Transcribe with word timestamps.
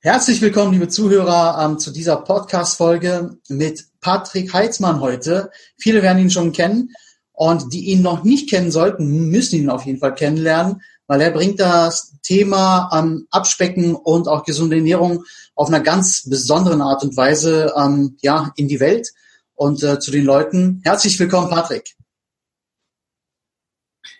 Herzlich 0.00 0.40
willkommen, 0.40 0.74
liebe 0.74 0.86
Zuhörer, 0.86 1.58
ähm, 1.60 1.80
zu 1.80 1.90
dieser 1.90 2.18
Podcast-Folge 2.18 3.36
mit 3.48 3.84
Patrick 4.00 4.52
Heitzmann 4.54 5.00
heute. 5.00 5.50
Viele 5.76 6.02
werden 6.02 6.20
ihn 6.20 6.30
schon 6.30 6.52
kennen 6.52 6.94
und 7.32 7.72
die 7.72 7.86
ihn 7.86 8.00
noch 8.00 8.22
nicht 8.22 8.48
kennen 8.48 8.70
sollten, 8.70 9.28
müssen 9.28 9.56
ihn 9.56 9.70
auf 9.70 9.86
jeden 9.86 9.98
Fall 9.98 10.14
kennenlernen, 10.14 10.82
weil 11.08 11.20
er 11.20 11.32
bringt 11.32 11.58
das 11.58 12.14
Thema 12.22 12.88
ähm, 12.94 13.26
Abspecken 13.32 13.96
und 13.96 14.28
auch 14.28 14.44
gesunde 14.44 14.76
Ernährung 14.76 15.24
auf 15.56 15.66
einer 15.66 15.80
ganz 15.80 16.30
besonderen 16.30 16.80
Art 16.80 17.02
und 17.02 17.16
Weise 17.16 17.74
ähm, 17.76 18.16
ja, 18.20 18.52
in 18.54 18.68
die 18.68 18.78
Welt 18.78 19.08
und 19.56 19.82
äh, 19.82 19.98
zu 19.98 20.12
den 20.12 20.24
Leuten. 20.24 20.80
Herzlich 20.84 21.18
willkommen, 21.18 21.50
Patrick. 21.50 21.96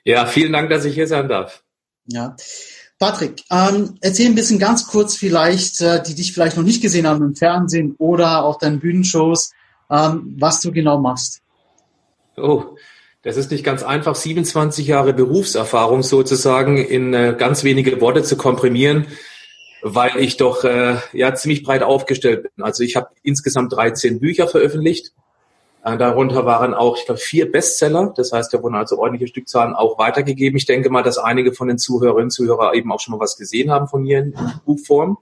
Ja, 0.03 0.27
vielen 0.27 0.53
Dank, 0.53 0.71
dass 0.71 0.85
ich 0.85 0.95
hier 0.95 1.07
sein 1.07 1.29
darf. 1.29 1.63
Ja. 2.07 2.35
Patrick, 2.99 3.45
ähm, 3.51 3.95
erzähl 4.01 4.27
ein 4.27 4.35
bisschen 4.35 4.59
ganz 4.59 4.89
kurz 4.89 5.17
vielleicht, 5.17 5.81
äh, 5.81 6.03
die 6.03 6.15
dich 6.15 6.33
vielleicht 6.33 6.57
noch 6.57 6.65
nicht 6.65 6.83
gesehen 6.83 7.07
haben 7.07 7.23
im 7.23 7.37
Fernsehen 7.37 7.95
oder 7.99 8.45
auf 8.45 8.59
deinen 8.59 8.81
Bühnenshows, 8.81 9.53
ähm, 9.89 10.35
was 10.39 10.61
du 10.61 10.73
genau 10.73 10.99
machst. 10.99 11.41
Oh, 12.37 12.77
das 13.23 13.37
ist 13.37 13.51
nicht 13.51 13.65
ganz 13.65 13.83
einfach, 13.83 14.17
27 14.17 14.87
Jahre 14.87 15.13
Berufserfahrung 15.13 16.03
sozusagen 16.03 16.77
in 16.79 17.15
äh, 17.15 17.37
ganz 17.39 17.63
wenige 17.63 18.01
Worte 18.01 18.25
zu 18.25 18.37
komprimieren, 18.37 19.07
weil 19.83 20.17
ich 20.19 20.37
doch 20.37 20.65
äh, 20.65 20.97
ja 21.13 21.35
ziemlich 21.35 21.63
breit 21.63 21.85
aufgestellt 21.85 22.43
bin. 22.43 22.65
Also 22.65 22.83
ich 22.83 22.97
habe 22.97 23.11
insgesamt 23.23 23.73
13 23.73 24.19
Bücher 24.19 24.49
veröffentlicht 24.49 25.13
darunter 25.83 26.45
waren 26.45 26.75
auch, 26.75 26.97
ich 26.97 27.07
glaube, 27.07 27.21
vier 27.21 27.51
Bestseller. 27.51 28.13
Das 28.17 28.33
heißt, 28.33 28.53
da 28.53 28.63
wurden 28.63 28.75
also 28.75 28.99
ordentliche 28.99 29.29
Stückzahlen 29.29 29.75
auch 29.75 29.99
weitergegeben. 29.99 30.57
Ich 30.57 30.67
denke 30.67 30.91
mal, 30.91 31.03
dass 31.03 31.19
einige 31.19 31.53
von 31.53 31.69
den 31.69 31.79
Zuhörerinnen 31.79 32.27
und 32.27 32.31
Zuhörern 32.31 32.75
eben 32.75 32.93
auch 32.93 33.01
schon 33.01 33.13
mal 33.13 33.21
was 33.21 33.37
gesehen 33.37 33.71
haben 33.71 33.89
von 33.89 34.03
mir 34.03 34.19
in 34.19 34.35
Buchform. 34.67 35.19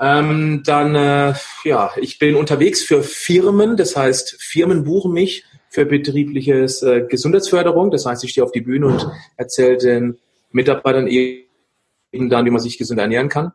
Ähm, 0.00 0.62
dann, 0.66 0.94
äh, 0.94 1.34
ja, 1.64 1.92
ich 1.96 2.18
bin 2.18 2.34
unterwegs 2.34 2.82
für 2.82 3.02
Firmen. 3.02 3.76
Das 3.76 3.96
heißt, 3.96 4.36
Firmen 4.40 4.84
buchen 4.84 5.12
mich 5.12 5.44
für 5.68 5.86
betriebliches 5.86 6.82
äh, 6.82 7.06
Gesundheitsförderung. 7.08 7.90
Das 7.90 8.04
heißt, 8.04 8.24
ich 8.24 8.30
stehe 8.30 8.44
auf 8.44 8.52
die 8.52 8.60
Bühne 8.60 8.88
und 8.88 9.08
erzähle 9.36 9.78
den 9.78 10.18
Mitarbeitern 10.50 11.06
eben 11.06 12.30
dann, 12.30 12.44
wie 12.44 12.50
man 12.50 12.60
sich 12.60 12.78
gesund 12.78 13.00
ernähren 13.00 13.28
kann. 13.28 13.52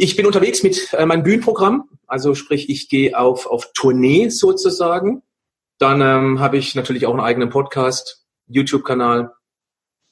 Ich 0.00 0.14
bin 0.14 0.26
unterwegs 0.26 0.62
mit 0.62 0.92
äh, 0.92 1.04
meinem 1.06 1.24
Bühnenprogramm, 1.24 1.88
also 2.06 2.36
sprich, 2.36 2.70
ich 2.70 2.88
gehe 2.88 3.18
auf, 3.18 3.46
auf 3.46 3.72
Tournee 3.72 4.28
sozusagen. 4.28 5.22
Dann 5.78 6.00
ähm, 6.00 6.38
habe 6.38 6.56
ich 6.56 6.76
natürlich 6.76 7.04
auch 7.04 7.10
einen 7.10 7.24
eigenen 7.24 7.50
Podcast, 7.50 8.24
YouTube-Kanal. 8.46 9.32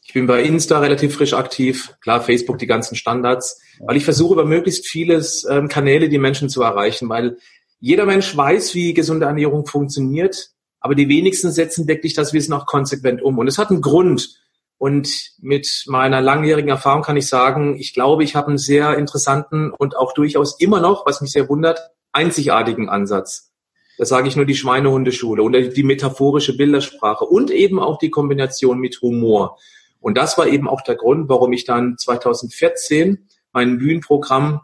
Ich 0.02 0.12
bin 0.12 0.26
bei 0.26 0.42
Insta 0.42 0.80
relativ 0.80 1.14
frisch 1.14 1.34
aktiv, 1.34 1.94
klar, 2.00 2.20
Facebook 2.20 2.58
die 2.58 2.66
ganzen 2.66 2.96
Standards, 2.96 3.60
weil 3.78 3.96
ich 3.96 4.02
versuche 4.02 4.32
über 4.32 4.44
möglichst 4.44 4.88
vieles 4.88 5.46
ähm, 5.48 5.68
Kanäle 5.68 6.08
die 6.08 6.18
Menschen 6.18 6.48
zu 6.48 6.62
erreichen, 6.62 7.08
weil 7.08 7.36
jeder 7.78 8.06
Mensch 8.06 8.36
weiß, 8.36 8.74
wie 8.74 8.92
gesunde 8.92 9.26
Ernährung 9.26 9.66
funktioniert, 9.66 10.50
aber 10.80 10.96
die 10.96 11.08
wenigsten 11.08 11.52
setzen 11.52 11.86
wirklich 11.86 12.14
das 12.14 12.32
Wissen 12.32 12.54
auch 12.54 12.66
konsequent 12.66 13.22
um. 13.22 13.38
Und 13.38 13.46
es 13.46 13.56
hat 13.56 13.70
einen 13.70 13.82
Grund, 13.82 14.36
und 14.78 15.32
mit 15.38 15.84
meiner 15.86 16.20
langjährigen 16.20 16.68
Erfahrung 16.68 17.02
kann 17.02 17.16
ich 17.16 17.28
sagen, 17.28 17.76
ich 17.78 17.94
glaube, 17.94 18.24
ich 18.24 18.36
habe 18.36 18.48
einen 18.48 18.58
sehr 18.58 18.98
interessanten 18.98 19.70
und 19.70 19.96
auch 19.96 20.12
durchaus 20.12 20.60
immer 20.60 20.80
noch, 20.80 21.06
was 21.06 21.20
mich 21.20 21.32
sehr 21.32 21.48
wundert, 21.48 21.80
einzigartigen 22.12 22.88
Ansatz. 22.88 23.52
Das 23.98 24.10
sage 24.10 24.28
ich 24.28 24.36
nur 24.36 24.44
die 24.44 24.54
Schweinehundeschule 24.54 25.42
und 25.42 25.52
die 25.52 25.82
metaphorische 25.82 26.56
Bildersprache 26.56 27.24
und 27.24 27.50
eben 27.50 27.80
auch 27.80 27.98
die 27.98 28.10
Kombination 28.10 28.78
mit 28.78 29.00
Humor. 29.00 29.58
Und 30.00 30.18
das 30.18 30.36
war 30.36 30.46
eben 30.46 30.68
auch 30.68 30.82
der 30.82 30.96
Grund, 30.96 31.30
warum 31.30 31.52
ich 31.54 31.64
dann 31.64 31.96
2014 31.96 33.26
mein 33.52 33.78
Bühnenprogramm 33.78 34.60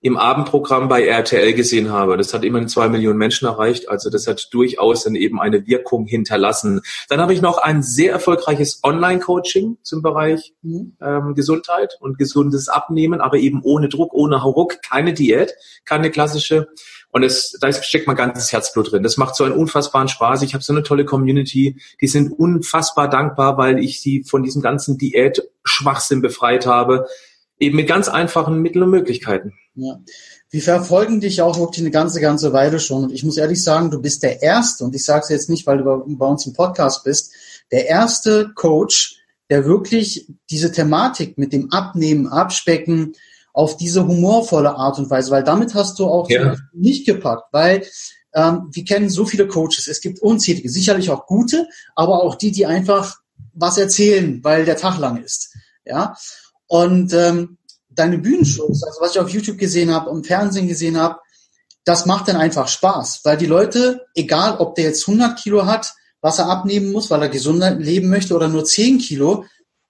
im 0.00 0.16
Abendprogramm 0.16 0.88
bei 0.88 1.06
RTL 1.06 1.54
gesehen 1.54 1.90
habe. 1.90 2.16
Das 2.16 2.34
hat 2.34 2.44
immerhin 2.44 2.68
zwei 2.68 2.88
Millionen 2.88 3.18
Menschen 3.18 3.48
erreicht. 3.48 3.88
Also 3.88 4.10
das 4.10 4.26
hat 4.26 4.48
durchaus 4.52 5.04
dann 5.04 5.14
eben 5.14 5.40
eine 5.40 5.66
Wirkung 5.66 6.06
hinterlassen. 6.06 6.82
Dann 7.08 7.20
habe 7.20 7.32
ich 7.32 7.40
noch 7.40 7.58
ein 7.58 7.82
sehr 7.82 8.12
erfolgreiches 8.12 8.80
Online-Coaching 8.84 9.78
zum 9.82 10.02
Bereich 10.02 10.54
mhm. 10.62 10.96
ähm, 11.00 11.34
Gesundheit 11.34 11.96
und 12.00 12.18
gesundes 12.18 12.68
Abnehmen, 12.68 13.20
aber 13.20 13.38
eben 13.38 13.62
ohne 13.62 13.88
Druck, 13.88 14.12
ohne 14.12 14.42
Hauruck, 14.42 14.82
keine 14.82 15.14
Diät, 15.14 15.54
keine 15.84 16.10
klassische. 16.10 16.68
Und 17.10 17.22
es, 17.22 17.56
da 17.60 17.72
steckt 17.72 18.06
mein 18.06 18.16
ganzes 18.16 18.52
Herzblut 18.52 18.92
drin. 18.92 19.02
Das 19.02 19.16
macht 19.16 19.36
so 19.36 19.44
einen 19.44 19.54
unfassbaren 19.54 20.08
Spaß. 20.08 20.42
Ich 20.42 20.52
habe 20.52 20.62
so 20.62 20.74
eine 20.74 20.82
tolle 20.82 21.06
Community. 21.06 21.80
Die 22.02 22.08
sind 22.08 22.30
unfassbar 22.30 23.08
dankbar, 23.08 23.56
weil 23.56 23.78
ich 23.78 24.02
sie 24.02 24.22
von 24.24 24.42
diesem 24.42 24.60
ganzen 24.60 24.98
Diät-Schwachsinn 24.98 26.20
befreit 26.20 26.66
habe. 26.66 27.06
Eben 27.58 27.76
mit 27.76 27.88
ganz 27.88 28.08
einfachen 28.08 28.60
Mitteln 28.60 28.82
und 28.84 28.90
Möglichkeiten. 28.90 29.54
Ja. 29.74 30.00
Wir 30.50 30.62
verfolgen 30.62 31.20
dich 31.20 31.42
auch 31.42 31.58
wirklich 31.58 31.80
eine 31.80 31.90
ganze, 31.90 32.20
ganze 32.20 32.52
Weile 32.52 32.80
schon. 32.80 33.04
Und 33.04 33.12
ich 33.12 33.24
muss 33.24 33.36
ehrlich 33.36 33.62
sagen, 33.62 33.90
du 33.90 34.00
bist 34.00 34.22
der 34.22 34.42
Erste, 34.42 34.84
und 34.84 34.94
ich 34.94 35.04
sage 35.04 35.22
es 35.24 35.30
jetzt 35.30 35.50
nicht, 35.50 35.66
weil 35.66 35.78
du 35.78 36.04
bei 36.06 36.26
uns 36.26 36.46
im 36.46 36.52
Podcast 36.52 37.04
bist, 37.04 37.32
der 37.72 37.88
erste 37.88 38.52
Coach, 38.54 39.18
der 39.50 39.64
wirklich 39.64 40.28
diese 40.50 40.72
Thematik 40.72 41.38
mit 41.38 41.52
dem 41.52 41.70
Abnehmen, 41.72 42.26
Abspecken 42.26 43.14
auf 43.52 43.76
diese 43.76 44.06
humorvolle 44.06 44.74
Art 44.74 44.98
und 44.98 45.08
Weise, 45.08 45.30
weil 45.30 45.44
damit 45.44 45.74
hast 45.74 45.98
du 45.98 46.06
auch 46.06 46.28
ja. 46.28 46.56
nicht 46.72 47.06
gepackt, 47.06 47.52
weil 47.52 47.86
ähm, 48.34 48.68
wir 48.70 48.84
kennen 48.84 49.08
so 49.08 49.24
viele 49.24 49.48
Coaches. 49.48 49.88
Es 49.88 50.00
gibt 50.00 50.20
unzählige, 50.20 50.68
sicherlich 50.68 51.10
auch 51.10 51.26
gute, 51.26 51.66
aber 51.94 52.22
auch 52.22 52.34
die, 52.34 52.52
die 52.52 52.66
einfach 52.66 53.16
was 53.54 53.78
erzählen, 53.78 54.44
weil 54.44 54.66
der 54.66 54.76
Tag 54.76 54.98
lang 54.98 55.22
ist. 55.22 55.54
Ja. 55.86 56.14
Und 56.66 57.12
ähm, 57.12 57.58
deine 57.90 58.18
Bühnenshows, 58.18 58.82
also 58.84 59.00
was 59.00 59.12
ich 59.12 59.20
auf 59.20 59.30
YouTube 59.30 59.58
gesehen 59.58 59.92
habe, 59.92 60.10
im 60.10 60.24
Fernsehen 60.24 60.68
gesehen 60.68 60.98
habe, 60.98 61.18
das 61.84 62.04
macht 62.04 62.28
dann 62.28 62.36
einfach 62.36 62.68
Spaß, 62.68 63.20
weil 63.24 63.36
die 63.36 63.46
Leute, 63.46 64.06
egal 64.14 64.56
ob 64.58 64.74
der 64.74 64.86
jetzt 64.86 65.06
100 65.08 65.38
Kilo 65.38 65.66
hat, 65.66 65.94
was 66.20 66.40
er 66.40 66.48
abnehmen 66.48 66.90
muss, 66.90 67.10
weil 67.10 67.22
er 67.22 67.28
gesunder 67.28 67.70
leben 67.70 68.08
möchte 68.08 68.34
oder 68.34 68.48
nur 68.48 68.64
10 68.64 68.98
Kilo, 68.98 69.44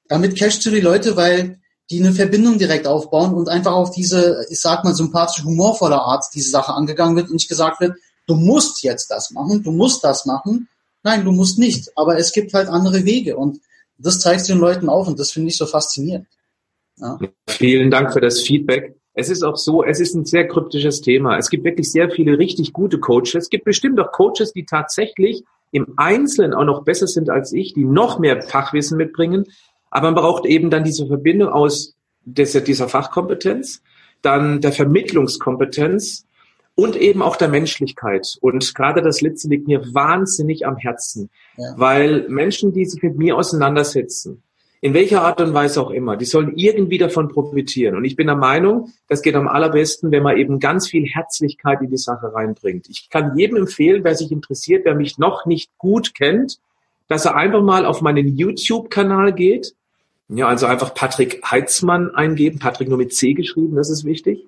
damit 0.09 0.39
cashst 0.39 0.65
du 0.67 0.71
die 0.71 0.81
Leute, 0.81 1.17
weil 1.17 1.59
die 1.91 2.01
eine 2.01 2.13
Verbindung 2.13 2.59
direkt 2.59 2.87
aufbauen 2.87 3.33
und 3.35 3.49
einfach 3.49 3.73
auf 3.73 3.91
diese, 3.91 4.45
ich 4.51 4.61
sag 4.61 4.85
mal, 4.85 4.95
sympathische, 4.95 5.45
humorvolle 5.45 6.01
Art 6.01 6.25
diese 6.35 6.51
Sache 6.51 6.75
angegangen 6.75 7.17
wird 7.17 7.29
und 7.29 7.35
nicht 7.35 7.49
gesagt 7.49 7.81
wird, 7.81 7.97
du 8.27 8.35
musst 8.35 8.83
jetzt 8.83 9.11
das 9.11 9.31
machen, 9.31 9.63
du 9.63 9.71
musst 9.71 10.05
das 10.05 10.27
machen. 10.27 10.69
Nein, 11.03 11.25
du 11.25 11.31
musst 11.31 11.59
nicht, 11.59 11.91
aber 11.97 12.19
es 12.19 12.33
gibt 12.33 12.53
halt 12.53 12.69
andere 12.69 13.05
Wege 13.05 13.37
und 13.37 13.61
das 13.97 14.19
zeigst 14.19 14.49
du 14.49 14.53
den 14.53 14.61
Leuten 14.61 14.89
auf 14.89 15.07
und 15.07 15.19
das 15.19 15.31
finde 15.31 15.49
ich 15.49 15.57
so 15.57 15.65
faszinierend. 15.65 16.27
Ja. 16.99 17.19
Vielen 17.49 17.91
Dank 17.91 18.13
für 18.13 18.21
das 18.21 18.41
Feedback. 18.41 18.97
Es 19.15 19.31
ist 19.31 19.43
auch 19.43 19.57
so, 19.57 19.83
es 19.83 20.01
ist 20.01 20.15
ein 20.15 20.25
sehr 20.25 20.47
kryptisches 20.47 21.01
Thema. 21.01 21.39
Es 21.39 21.49
gibt 21.49 21.65
wirklich 21.65 21.91
sehr 21.91 22.11
viele 22.11 22.39
richtig 22.39 22.73
gute 22.73 22.99
Coaches. 22.99 23.35
Es 23.35 23.51
gibt 23.51 23.65
bestimmt 23.65 23.99
auch 23.99 24.13
Coaches, 24.13 24.53
die 24.53 24.67
tatsächlich 24.67 25.43
im 25.73 25.95
Einzelnen 25.97 26.55
auch 26.55 26.65
noch 26.65 26.85
besser 26.85 27.07
sind 27.07 27.31
als 27.31 27.53
ich, 27.53 27.75
die 27.75 27.85
noch 27.85 28.19
mehr 28.19 28.43
Fachwissen 28.43 28.97
mitbringen. 28.97 29.47
Aber 29.91 30.11
man 30.11 30.15
braucht 30.15 30.45
eben 30.45 30.71
dann 30.71 30.85
diese 30.85 31.07
Verbindung 31.07 31.49
aus 31.49 31.95
dieser, 32.25 32.89
Fachkompetenz, 32.89 33.83
dann 34.21 34.61
der 34.61 34.73
Vermittlungskompetenz 34.73 36.27
und 36.75 36.97
eben 36.97 37.23
auch 37.23 37.37
der 37.37 37.49
Menschlichkeit. 37.49 38.37
Und 38.41 38.75
gerade 38.75 39.01
das 39.01 39.21
Letzte 39.21 39.49
liegt 39.49 39.67
mir 39.67 39.95
wahnsinnig 39.95 40.67
am 40.67 40.77
Herzen, 40.77 41.31
ja. 41.57 41.73
weil 41.77 42.29
Menschen, 42.29 42.73
die 42.73 42.85
sich 42.85 43.03
mit 43.03 43.17
mir 43.17 43.37
auseinandersetzen, 43.37 44.43
in 44.81 44.95
welcher 44.95 45.23
Art 45.23 45.41
und 45.41 45.55
Weise 45.55 45.81
auch 45.81 45.91
immer, 45.91 46.17
die 46.17 46.25
sollen 46.25 46.57
irgendwie 46.57 46.99
davon 46.99 47.29
profitieren. 47.29 47.97
Und 47.97 48.05
ich 48.05 48.17
bin 48.17 48.27
der 48.27 48.37
Meinung, 48.37 48.93
das 49.09 49.23
geht 49.23 49.35
am 49.35 49.49
allerbesten, 49.49 50.11
wenn 50.11 50.23
man 50.23 50.37
eben 50.37 50.61
ganz 50.61 50.89
viel 50.89 51.07
Herzlichkeit 51.07 51.81
in 51.81 51.91
die 51.91 51.97
Sache 51.97 52.35
reinbringt. 52.35 52.89
Ich 52.89 53.09
kann 53.11 53.37
jedem 53.37 53.57
empfehlen, 53.57 54.05
wer 54.05 54.15
sich 54.15 54.31
interessiert, 54.31 54.85
wer 54.85 54.95
mich 54.95 55.19
noch 55.19 55.47
nicht 55.47 55.71
gut 55.79 56.15
kennt, 56.15 56.59
dass 57.09 57.25
er 57.25 57.37
einfach 57.37 57.63
mal 57.63 57.87
auf 57.87 58.03
meinen 58.03 58.37
YouTube-Kanal 58.37 59.33
geht. 59.33 59.75
Ja, 60.29 60.49
also 60.49 60.67
einfach 60.67 60.93
Patrick 60.93 61.41
Heitzmann 61.49 62.15
eingeben, 62.15 62.59
Patrick 62.59 62.89
nur 62.89 62.99
mit 62.99 63.15
C 63.15 63.33
geschrieben, 63.33 63.77
das 63.77 63.91
ist 63.91 64.05
wichtig. 64.05 64.45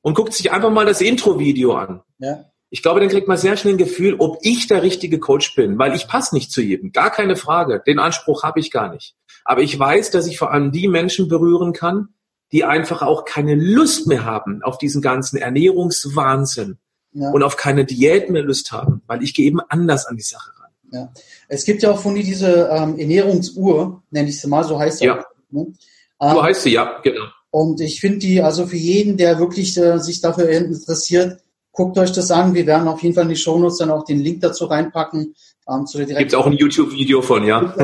Und 0.00 0.14
guckt 0.14 0.32
sich 0.32 0.52
einfach 0.52 0.70
mal 0.70 0.86
das 0.86 1.00
Intro-Video 1.00 1.74
an. 1.74 2.00
Ja. 2.18 2.44
Ich 2.70 2.80
glaube, 2.82 3.00
dann 3.00 3.08
kriegt 3.08 3.26
man 3.26 3.36
sehr 3.36 3.56
schnell 3.56 3.74
ein 3.74 3.78
Gefühl, 3.78 4.16
ob 4.18 4.38
ich 4.42 4.68
der 4.68 4.82
richtige 4.82 5.18
Coach 5.18 5.56
bin, 5.56 5.78
weil 5.78 5.96
ich 5.96 6.06
passe 6.06 6.34
nicht 6.34 6.52
zu 6.52 6.62
jedem. 6.62 6.92
Gar 6.92 7.10
keine 7.10 7.34
Frage. 7.34 7.82
Den 7.84 7.98
Anspruch 7.98 8.44
habe 8.44 8.60
ich 8.60 8.70
gar 8.70 8.92
nicht. 8.92 9.15
Aber 9.46 9.62
ich 9.62 9.78
weiß, 9.78 10.10
dass 10.10 10.26
ich 10.26 10.38
vor 10.38 10.52
allem 10.52 10.72
die 10.72 10.88
Menschen 10.88 11.28
berühren 11.28 11.72
kann, 11.72 12.08
die 12.52 12.64
einfach 12.64 13.02
auch 13.02 13.24
keine 13.24 13.54
Lust 13.54 14.06
mehr 14.06 14.24
haben 14.24 14.62
auf 14.62 14.78
diesen 14.78 15.02
ganzen 15.02 15.36
Ernährungswahnsinn 15.36 16.78
ja. 17.12 17.30
und 17.30 17.42
auf 17.42 17.56
keine 17.56 17.84
Diät 17.84 18.30
mehr 18.30 18.42
Lust 18.42 18.72
haben, 18.72 19.02
weil 19.06 19.22
ich 19.22 19.34
gehe 19.34 19.46
eben 19.46 19.60
anders 19.60 20.06
an 20.06 20.16
die 20.16 20.22
Sache 20.22 20.50
ran. 20.60 20.70
Ja. 20.92 21.12
Es 21.48 21.64
gibt 21.64 21.82
ja 21.82 21.90
auch 21.90 22.00
von 22.00 22.14
dir 22.14 22.22
diese 22.22 22.68
ähm, 22.70 22.98
Ernährungsuhr, 22.98 24.02
nenne 24.10 24.28
ich 24.28 24.40
sie 24.40 24.48
mal, 24.48 24.64
so 24.64 24.78
heißt 24.78 24.98
sie. 24.98 25.06
Ja. 25.06 25.24
ne? 25.50 25.66
ähm, 26.20 26.30
so 26.34 26.42
heißt 26.42 26.62
sie, 26.62 26.70
ja, 26.70 27.00
genau. 27.02 27.26
Und 27.50 27.80
ich 27.80 28.00
finde 28.00 28.18
die, 28.18 28.42
also 28.42 28.66
für 28.66 28.76
jeden, 28.76 29.16
der 29.16 29.38
wirklich 29.38 29.76
äh, 29.78 29.98
sich 29.98 30.20
dafür 30.20 30.48
interessiert, 30.48 31.40
guckt 31.72 31.98
euch 31.98 32.12
das 32.12 32.30
an. 32.30 32.54
Wir 32.54 32.66
werden 32.66 32.88
auf 32.88 33.02
jeden 33.02 33.14
Fall 33.14 33.24
in 33.24 33.30
die 33.30 33.36
Shownotes 33.36 33.78
dann 33.78 33.90
auch 33.90 34.04
den 34.04 34.20
Link 34.20 34.40
dazu 34.40 34.66
reinpacken. 34.66 35.34
Ähm, 35.68 35.86
zu 35.86 36.04
der 36.04 36.16
Gibt 36.16 36.34
auch 36.34 36.46
ein 36.46 36.52
YouTube-Video 36.52 37.22
von, 37.22 37.44
ja. 37.44 37.74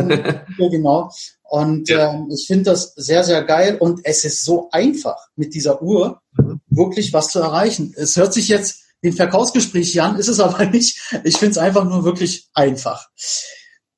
genau. 0.58 1.10
Und 1.42 1.88
ja. 1.88 2.12
ähm, 2.12 2.28
ich 2.32 2.46
finde 2.46 2.64
das 2.64 2.94
sehr, 2.94 3.24
sehr 3.24 3.42
geil 3.42 3.76
und 3.78 4.00
es 4.04 4.24
ist 4.24 4.44
so 4.44 4.68
einfach 4.72 5.16
mit 5.36 5.54
dieser 5.54 5.82
Uhr. 5.82 6.20
wirklich 6.68 7.12
was 7.12 7.28
zu 7.28 7.40
erreichen. 7.40 7.92
Es 7.96 8.16
hört 8.16 8.32
sich 8.32 8.48
jetzt 8.48 8.82
wie 9.02 9.08
ein 9.08 9.14
Verkaufsgespräch 9.14 10.00
an, 10.00 10.16
ist 10.16 10.28
es 10.28 10.40
aber 10.40 10.64
nicht. 10.70 10.98
Ich 11.24 11.36
finde 11.36 11.52
es 11.52 11.58
einfach 11.58 11.84
nur 11.84 12.04
wirklich 12.04 12.48
einfach. 12.54 13.08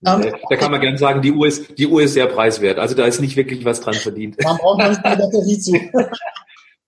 Ähm, 0.07 0.35
da 0.51 0.57
kann 0.57 0.71
man 0.71 0.81
gerne 0.81 0.99
sagen, 0.99 1.23
die 1.23 1.33
Uhr, 1.33 1.47
ist, 1.47 1.79
die 1.79 1.87
Uhr 1.87 2.03
ist 2.03 2.15
sehr 2.15 2.27
preiswert. 2.27 2.79
Also 2.79 2.95
da 2.95 3.07
ist 3.07 3.21
nicht 3.21 3.37
wirklich 3.37 3.65
was 3.65 3.81
dran 3.81 3.95
verdient. 3.95 4.37
Man 4.43 4.57
braucht 4.59 4.89
nicht 4.89 5.05
eine 5.05 5.17
Batterie 5.17 5.59
zu. 5.59 5.73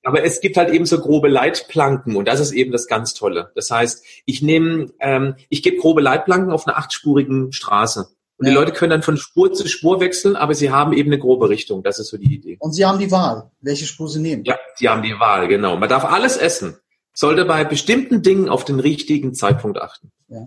Aber 0.06 0.22
es 0.22 0.40
gibt 0.40 0.56
halt 0.56 0.70
eben 0.70 0.86
so 0.86 1.00
grobe 1.00 1.26
Leitplanken 1.26 2.14
und 2.14 2.28
das 2.28 2.38
ist 2.38 2.52
eben 2.52 2.70
das 2.70 2.86
ganz 2.86 3.12
Tolle. 3.12 3.50
Das 3.56 3.72
heißt, 3.72 4.04
ich 4.24 4.40
nehme, 4.40 4.92
ähm, 5.00 5.34
ich 5.48 5.64
gebe 5.64 5.78
grobe 5.78 6.00
Leitplanken 6.00 6.52
auf 6.52 6.64
einer 6.64 6.78
achtspurigen 6.78 7.50
Straße. 7.50 8.06
Und 8.36 8.46
ja. 8.46 8.52
die 8.52 8.54
Leute 8.56 8.70
können 8.70 8.90
dann 8.90 9.02
von 9.02 9.16
Spur 9.16 9.52
zu 9.52 9.66
Spur 9.66 9.98
wechseln, 9.98 10.36
aber 10.36 10.54
sie 10.54 10.70
haben 10.70 10.92
eben 10.92 11.10
eine 11.10 11.18
grobe 11.18 11.48
Richtung. 11.48 11.82
Das 11.82 11.98
ist 11.98 12.10
so 12.10 12.18
die 12.18 12.32
Idee. 12.32 12.56
Und 12.60 12.72
sie 12.72 12.84
haben 12.86 13.00
die 13.00 13.10
Wahl, 13.10 13.50
welche 13.60 13.84
Spur 13.84 14.08
sie 14.08 14.20
nehmen. 14.20 14.44
Ja, 14.44 14.56
sie 14.76 14.88
haben 14.88 15.02
die 15.02 15.18
Wahl, 15.18 15.48
genau. 15.48 15.76
Man 15.76 15.88
darf 15.88 16.04
alles 16.04 16.36
essen, 16.36 16.76
sollte 17.12 17.44
bei 17.44 17.64
bestimmten 17.64 18.22
Dingen 18.22 18.48
auf 18.48 18.64
den 18.64 18.78
richtigen 18.78 19.34
Zeitpunkt 19.34 19.76
achten. 19.82 20.12
Ja. 20.28 20.46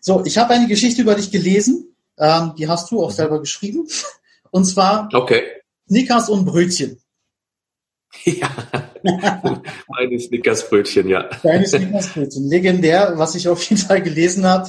So, 0.00 0.24
ich 0.24 0.38
habe 0.38 0.54
eine 0.54 0.68
Geschichte 0.68 1.02
über 1.02 1.16
dich 1.16 1.32
gelesen. 1.32 1.96
Ähm, 2.18 2.52
die 2.56 2.68
hast 2.68 2.92
du 2.92 3.02
auch 3.02 3.10
selber 3.10 3.40
geschrieben. 3.40 3.88
Und 4.52 4.64
zwar 4.64 5.08
okay. 5.12 5.42
Snickers 5.88 6.28
und 6.28 6.44
Brötchen. 6.44 7.00
Ja, 8.24 8.50
meine 9.88 10.18
Snickersbrötchen, 10.18 11.08
ja. 11.08 11.28
Deine 11.42 11.66
Snickersbrötchen, 11.66 12.48
legendär, 12.48 13.12
was 13.16 13.34
ich 13.36 13.48
auf 13.48 13.62
jeden 13.62 13.80
Fall 13.80 14.02
gelesen 14.02 14.44
habe. 14.44 14.68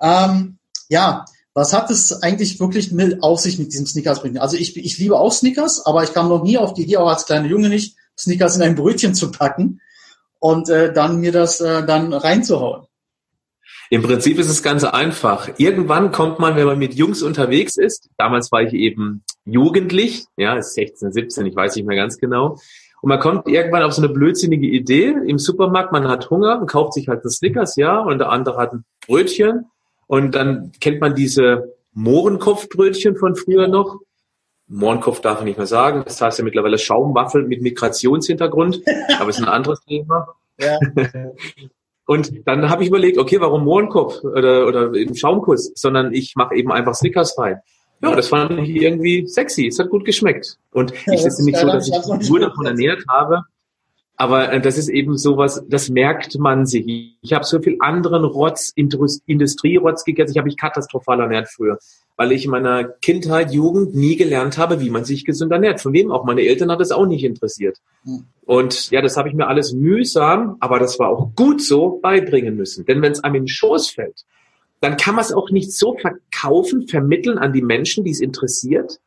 Ähm, 0.00 0.58
ja, 0.88 1.24
was 1.54 1.72
hat 1.72 1.90
es 1.90 2.22
eigentlich 2.22 2.60
wirklich 2.60 2.92
mit, 2.92 3.22
auf 3.22 3.40
sich 3.40 3.58
mit 3.58 3.72
diesem 3.72 3.86
Snickersbrötchen? 3.86 4.38
Also 4.38 4.56
ich, 4.56 4.76
ich 4.76 4.98
liebe 4.98 5.18
auch 5.18 5.32
Snickers, 5.32 5.84
aber 5.86 6.04
ich 6.04 6.12
kam 6.12 6.28
noch 6.28 6.42
nie 6.42 6.58
auf 6.58 6.74
die 6.74 6.82
Idee, 6.82 6.98
auch 6.98 7.08
als 7.08 7.26
kleiner 7.26 7.48
Junge 7.48 7.68
nicht, 7.68 7.96
Snickers 8.16 8.56
in 8.56 8.62
ein 8.62 8.74
Brötchen 8.74 9.14
zu 9.14 9.30
packen 9.30 9.80
und 10.38 10.68
äh, 10.68 10.92
dann 10.92 11.20
mir 11.20 11.32
das 11.32 11.60
äh, 11.60 11.84
dann 11.84 12.12
reinzuhauen. 12.12 12.86
Im 13.90 14.02
Prinzip 14.02 14.38
ist 14.38 14.50
es 14.50 14.62
ganz 14.62 14.84
einfach. 14.84 15.48
Irgendwann 15.56 16.12
kommt 16.12 16.38
man, 16.38 16.56
wenn 16.56 16.66
man 16.66 16.78
mit 16.78 16.94
Jungs 16.94 17.22
unterwegs 17.22 17.78
ist, 17.78 18.10
damals 18.18 18.52
war 18.52 18.62
ich 18.62 18.74
eben 18.74 19.24
jugendlich, 19.46 20.26
ja, 20.36 20.60
16, 20.60 21.10
17, 21.10 21.46
ich 21.46 21.56
weiß 21.56 21.74
nicht 21.74 21.86
mehr 21.86 21.96
ganz 21.96 22.18
genau, 22.18 22.58
und 23.00 23.08
man 23.08 23.20
kommt 23.20 23.48
irgendwann 23.48 23.82
auf 23.82 23.92
so 23.92 24.02
eine 24.02 24.12
blödsinnige 24.12 24.66
Idee 24.66 25.14
im 25.26 25.38
Supermarkt, 25.38 25.92
man 25.92 26.08
hat 26.08 26.30
Hunger 26.30 26.60
und 26.60 26.66
kauft 26.66 26.94
sich 26.94 27.08
halt 27.08 27.24
ein 27.24 27.30
Snickers, 27.30 27.76
ja, 27.76 27.98
und 27.98 28.18
der 28.18 28.30
andere 28.30 28.58
hat 28.58 28.72
ein 28.72 28.84
Brötchen 29.06 29.66
und 30.06 30.34
dann 30.34 30.72
kennt 30.80 31.00
man 31.00 31.14
diese 31.14 31.74
Mohrenkopfbrötchen 31.92 33.16
von 33.16 33.36
früher 33.36 33.68
noch. 33.68 34.00
Mohrenkopf 34.66 35.20
darf 35.20 35.38
ich 35.40 35.44
nicht 35.44 35.58
mehr 35.58 35.66
sagen, 35.66 36.02
das 36.04 36.20
heißt 36.20 36.38
ja 36.38 36.44
mittlerweile 36.44 36.78
Schaumwaffel 36.78 37.44
mit 37.44 37.62
Migrationshintergrund, 37.62 38.82
aber 39.18 39.30
ist 39.30 39.38
ein 39.38 39.48
anderes 39.48 39.80
Thema. 39.84 40.34
Ja. 40.58 40.78
Und 42.06 42.46
dann 42.46 42.70
habe 42.70 42.82
ich 42.82 42.88
überlegt, 42.88 43.18
okay, 43.18 43.38
warum 43.38 43.64
Mohrenkopf 43.64 44.24
oder, 44.24 44.66
oder 44.66 44.94
eben 44.94 45.14
Schaumkuss, 45.14 45.72
sondern 45.74 46.14
ich 46.14 46.36
mache 46.36 46.54
eben 46.54 46.72
einfach 46.72 46.94
Snickers 46.94 47.38
rein. 47.38 47.60
Ja, 48.00 48.14
das 48.14 48.28
fand 48.28 48.58
ich 48.60 48.70
irgendwie 48.70 49.26
sexy. 49.26 49.66
Es 49.66 49.78
hat 49.78 49.90
gut 49.90 50.04
geschmeckt. 50.04 50.58
Und 50.72 50.92
ja, 51.06 51.14
ich 51.14 51.24
ist 51.24 51.40
nicht 51.40 51.58
so, 51.58 51.66
dass 51.66 51.88
ich 51.88 52.28
nur 52.28 52.40
davon 52.40 52.66
ernährt 52.66 53.04
habe, 53.08 53.44
aber 54.20 54.52
äh, 54.52 54.60
das 54.60 54.76
ist 54.76 54.88
eben 54.88 55.16
sowas, 55.16 55.64
das 55.68 55.88
merkt 55.88 56.38
man 56.38 56.66
sich. 56.66 57.16
Ich 57.22 57.32
habe 57.32 57.44
so 57.44 57.60
viel 57.60 57.76
anderen 57.78 58.24
Rotz, 58.24 58.72
Industrierotz 58.74 60.04
gegessen. 60.04 60.32
Ich 60.32 60.38
habe 60.38 60.46
mich 60.46 60.56
katastrophal 60.56 61.20
ernährt 61.20 61.48
früher, 61.48 61.78
weil 62.16 62.32
ich 62.32 62.44
in 62.44 62.50
meiner 62.50 62.84
Kindheit, 62.84 63.52
Jugend 63.52 63.94
nie 63.94 64.16
gelernt 64.16 64.58
habe, 64.58 64.80
wie 64.80 64.90
man 64.90 65.04
sich 65.04 65.24
gesund 65.24 65.52
ernährt. 65.52 65.80
Von 65.80 65.92
wem 65.92 66.10
auch? 66.10 66.24
Meine 66.24 66.42
Eltern 66.42 66.72
hat 66.72 66.80
es 66.80 66.90
auch 66.90 67.06
nicht 67.06 67.22
interessiert. 67.22 67.78
Hm. 68.02 68.24
Und 68.44 68.90
ja, 68.90 69.00
das 69.02 69.16
habe 69.16 69.28
ich 69.28 69.36
mir 69.36 69.46
alles 69.46 69.72
mühsam, 69.72 70.56
aber 70.58 70.80
das 70.80 70.98
war 70.98 71.10
auch 71.10 71.30
gut 71.36 71.62
so, 71.62 72.00
beibringen 72.02 72.56
müssen. 72.56 72.84
Denn 72.86 73.00
wenn 73.02 73.12
es 73.12 73.22
einem 73.22 73.36
in 73.36 73.42
den 73.42 73.48
Schoß 73.48 73.90
fällt, 73.90 74.24
dann 74.80 74.96
kann 74.96 75.14
man 75.14 75.24
es 75.24 75.32
auch 75.32 75.50
nicht 75.50 75.72
so 75.72 75.96
verkaufen, 75.96 76.88
vermitteln 76.88 77.38
an 77.38 77.52
die 77.52 77.62
Menschen, 77.62 78.04
die 78.04 78.10
es 78.10 78.20
interessiert, 78.20 79.00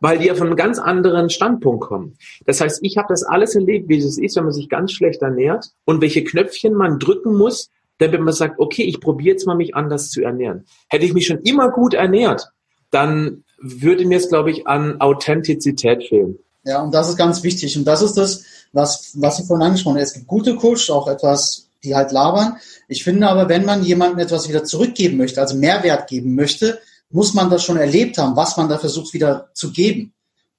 weil 0.00 0.18
die 0.18 0.26
ja 0.26 0.34
von 0.34 0.48
einem 0.48 0.56
ganz 0.56 0.78
anderen 0.78 1.30
Standpunkt 1.30 1.84
kommen. 1.84 2.16
Das 2.46 2.60
heißt, 2.60 2.80
ich 2.82 2.96
habe 2.96 3.08
das 3.08 3.22
alles 3.22 3.54
erlebt, 3.54 3.88
wie 3.88 3.98
es 3.98 4.18
ist, 4.18 4.36
wenn 4.36 4.44
man 4.44 4.52
sich 4.52 4.68
ganz 4.68 4.92
schlecht 4.92 5.22
ernährt 5.22 5.70
und 5.84 6.00
welche 6.00 6.24
Knöpfchen 6.24 6.74
man 6.74 6.98
drücken 6.98 7.36
muss, 7.36 7.70
damit 7.98 8.20
man 8.20 8.34
sagt, 8.34 8.58
okay, 8.58 8.82
ich 8.82 9.00
probiere 9.00 9.34
jetzt 9.34 9.46
mal 9.46 9.56
mich 9.56 9.74
anders 9.74 10.10
zu 10.10 10.22
ernähren. 10.22 10.64
Hätte 10.88 11.06
ich 11.06 11.14
mich 11.14 11.26
schon 11.26 11.40
immer 11.42 11.70
gut 11.70 11.94
ernährt, 11.94 12.48
dann 12.90 13.44
würde 13.58 14.04
mir 14.04 14.18
es, 14.18 14.28
glaube 14.28 14.50
ich, 14.50 14.66
an 14.66 15.00
Authentizität 15.00 16.04
fehlen. 16.04 16.38
Ja, 16.64 16.82
und 16.82 16.94
das 16.94 17.08
ist 17.08 17.16
ganz 17.16 17.42
wichtig. 17.42 17.76
Und 17.76 17.84
das 17.84 18.02
ist 18.02 18.14
das, 18.14 18.44
was, 18.72 19.12
was 19.20 19.38
ich 19.38 19.46
vorhin 19.46 19.66
angesprochen 19.66 19.96
habe. 19.96 20.04
Es 20.04 20.14
gibt 20.14 20.26
gute 20.26 20.56
Coaches, 20.56 20.90
auch 20.90 21.08
etwas, 21.08 21.63
die 21.84 21.94
halt 21.94 22.12
labern. 22.12 22.56
Ich 22.88 23.04
finde 23.04 23.28
aber, 23.28 23.48
wenn 23.48 23.64
man 23.64 23.82
jemandem 23.82 24.18
etwas 24.20 24.48
wieder 24.48 24.64
zurückgeben 24.64 25.16
möchte, 25.16 25.40
also 25.40 25.56
Mehrwert 25.56 26.08
geben 26.08 26.34
möchte, 26.34 26.80
muss 27.10 27.34
man 27.34 27.50
das 27.50 27.62
schon 27.62 27.76
erlebt 27.76 28.18
haben, 28.18 28.36
was 28.36 28.56
man 28.56 28.68
da 28.68 28.78
versucht 28.78 29.14
wieder 29.14 29.50
zu 29.54 29.70
geben. 29.70 30.12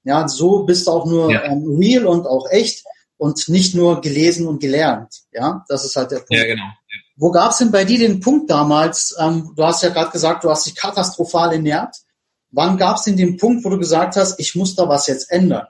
Ja, 0.04 0.28
so 0.28 0.64
bist 0.64 0.88
du 0.88 0.92
auch 0.92 1.06
nur 1.06 1.32
ja. 1.32 1.44
ähm, 1.44 1.76
real 1.78 2.06
und 2.06 2.28
auch 2.28 2.50
echt 2.50 2.86
und 3.18 3.50
nicht 3.50 3.76
nur 3.76 4.02
gelesen 4.02 4.48
und 4.48 4.60
gelernt. 4.60 5.24
Ja, 5.32 5.66
das 5.68 5.84
ist 5.84 5.96
halt 5.96 6.12
der 6.12 6.18
Punkt. 6.18 6.34
Ja, 6.34 6.46
genau. 6.46 6.64
Ja. 6.64 7.00
Wo 7.18 7.32
gab 7.32 7.52
es 7.52 7.58
denn 7.58 7.72
bei 7.72 7.86
dir 7.86 7.98
den 7.98 8.20
Punkt 8.20 8.50
damals? 8.50 9.16
Ähm, 9.20 9.54
du 9.56 9.64
hast 9.64 9.84
ja 9.84 9.90
gerade 9.90 10.12
gesagt, 10.12 10.44
du 10.44 10.50
hast 10.50 10.66
dich 10.66 10.76
katastrophal 10.76 11.54
ernährt. 11.54 11.96
Wann 12.52 12.78
gab 12.78 12.98
es 12.98 13.04
denn 13.04 13.18
den 13.18 13.38
Punkt, 13.38 13.66
wo 13.66 13.70
du 13.70 13.78
gesagt 13.78 14.16
hast, 14.16 14.40
ich 14.40 14.56
muss 14.56 14.76
da 14.76 14.88
was 14.88 15.08
jetzt 15.08 15.32
ändern? 15.32 15.66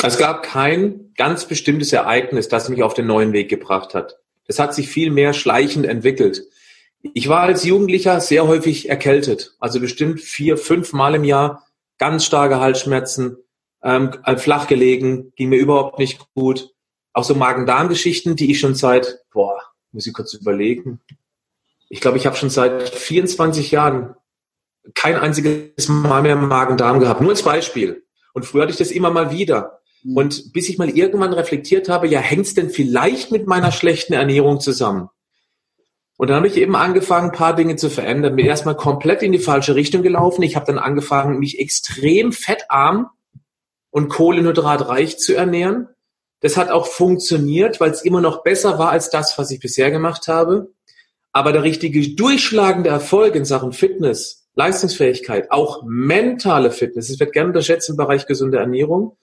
Es 0.00 0.18
gab 0.18 0.42
kein 0.42 1.12
ganz 1.16 1.46
bestimmtes 1.46 1.92
Ereignis, 1.92 2.48
das 2.48 2.68
mich 2.68 2.82
auf 2.82 2.94
den 2.94 3.06
neuen 3.06 3.32
Weg 3.32 3.48
gebracht 3.48 3.94
hat. 3.94 4.18
Das 4.46 4.58
hat 4.58 4.74
sich 4.74 4.88
viel 4.88 5.10
mehr 5.10 5.32
schleichend 5.32 5.86
entwickelt. 5.86 6.42
Ich 7.14 7.28
war 7.28 7.40
als 7.40 7.64
Jugendlicher 7.64 8.20
sehr 8.20 8.46
häufig 8.46 8.88
erkältet, 8.88 9.54
also 9.58 9.80
bestimmt 9.80 10.20
vier, 10.20 10.56
fünf 10.56 10.92
Mal 10.92 11.14
im 11.14 11.24
Jahr 11.24 11.66
ganz 11.98 12.24
starke 12.24 12.60
Halsschmerzen, 12.60 13.36
ähm, 13.82 14.12
flach 14.38 14.66
gelegen, 14.66 15.32
ging 15.36 15.48
mir 15.48 15.58
überhaupt 15.58 15.98
nicht 15.98 16.20
gut. 16.34 16.70
Auch 17.12 17.24
so 17.24 17.34
Magen-Darm-Geschichten, 17.34 18.36
die 18.36 18.50
ich 18.50 18.60
schon 18.60 18.74
seit, 18.74 19.20
boah, 19.32 19.60
muss 19.92 20.06
ich 20.06 20.14
kurz 20.14 20.32
überlegen. 20.34 21.00
Ich 21.88 22.00
glaube, 22.00 22.16
ich 22.16 22.26
habe 22.26 22.36
schon 22.36 22.50
seit 22.50 22.88
24 22.88 23.70
Jahren 23.70 24.14
kein 24.94 25.16
einziges 25.16 25.88
Mal 25.88 26.22
mehr 26.22 26.36
Magen-Darm 26.36 27.00
gehabt. 27.00 27.20
Nur 27.20 27.30
als 27.30 27.42
Beispiel. 27.42 28.04
Und 28.32 28.46
früher 28.46 28.62
hatte 28.62 28.72
ich 28.72 28.78
das 28.78 28.90
immer 28.90 29.10
mal 29.10 29.30
wieder. 29.30 29.81
Mhm. 30.02 30.16
Und 30.16 30.52
bis 30.52 30.68
ich 30.68 30.78
mal 30.78 30.90
irgendwann 30.90 31.32
reflektiert 31.32 31.88
habe, 31.88 32.08
ja, 32.08 32.20
hängt's 32.20 32.54
denn 32.54 32.70
vielleicht 32.70 33.30
mit 33.32 33.46
meiner 33.46 33.72
schlechten 33.72 34.12
Ernährung 34.12 34.60
zusammen? 34.60 35.08
Und 36.16 36.28
dann 36.28 36.36
habe 36.36 36.46
ich 36.46 36.56
eben 36.56 36.76
angefangen, 36.76 37.30
ein 37.30 37.36
paar 37.36 37.56
Dinge 37.56 37.76
zu 37.76 37.90
verändern. 37.90 38.36
Bin 38.36 38.46
erstmal 38.46 38.76
komplett 38.76 39.22
in 39.22 39.32
die 39.32 39.38
falsche 39.38 39.74
Richtung 39.74 40.02
gelaufen. 40.02 40.42
Ich 40.42 40.54
habe 40.56 40.66
dann 40.66 40.78
angefangen, 40.78 41.38
mich 41.38 41.58
extrem 41.58 42.32
fettarm 42.32 43.08
und 43.90 44.08
kohlenhydratreich 44.08 45.18
zu 45.18 45.34
ernähren. 45.34 45.88
Das 46.40 46.56
hat 46.56 46.70
auch 46.70 46.86
funktioniert, 46.86 47.80
weil 47.80 47.90
es 47.90 48.04
immer 48.04 48.20
noch 48.20 48.42
besser 48.42 48.78
war 48.78 48.90
als 48.90 49.10
das, 49.10 49.38
was 49.38 49.50
ich 49.50 49.60
bisher 49.60 49.90
gemacht 49.90 50.28
habe. 50.28 50.72
Aber 51.32 51.52
der 51.52 51.62
richtige 51.62 52.14
durchschlagende 52.14 52.90
Erfolg 52.90 53.34
in 53.34 53.44
Sachen 53.44 53.72
Fitness, 53.72 54.46
Leistungsfähigkeit, 54.54 55.50
auch 55.50 55.82
mentale 55.84 56.70
Fitness, 56.70 57.10
es 57.10 57.18
wird 57.18 57.32
gerne 57.32 57.48
unterschätzt 57.48 57.88
im 57.88 57.96
Bereich 57.96 58.26
gesunde 58.26 58.58
Ernährung, 58.58 59.16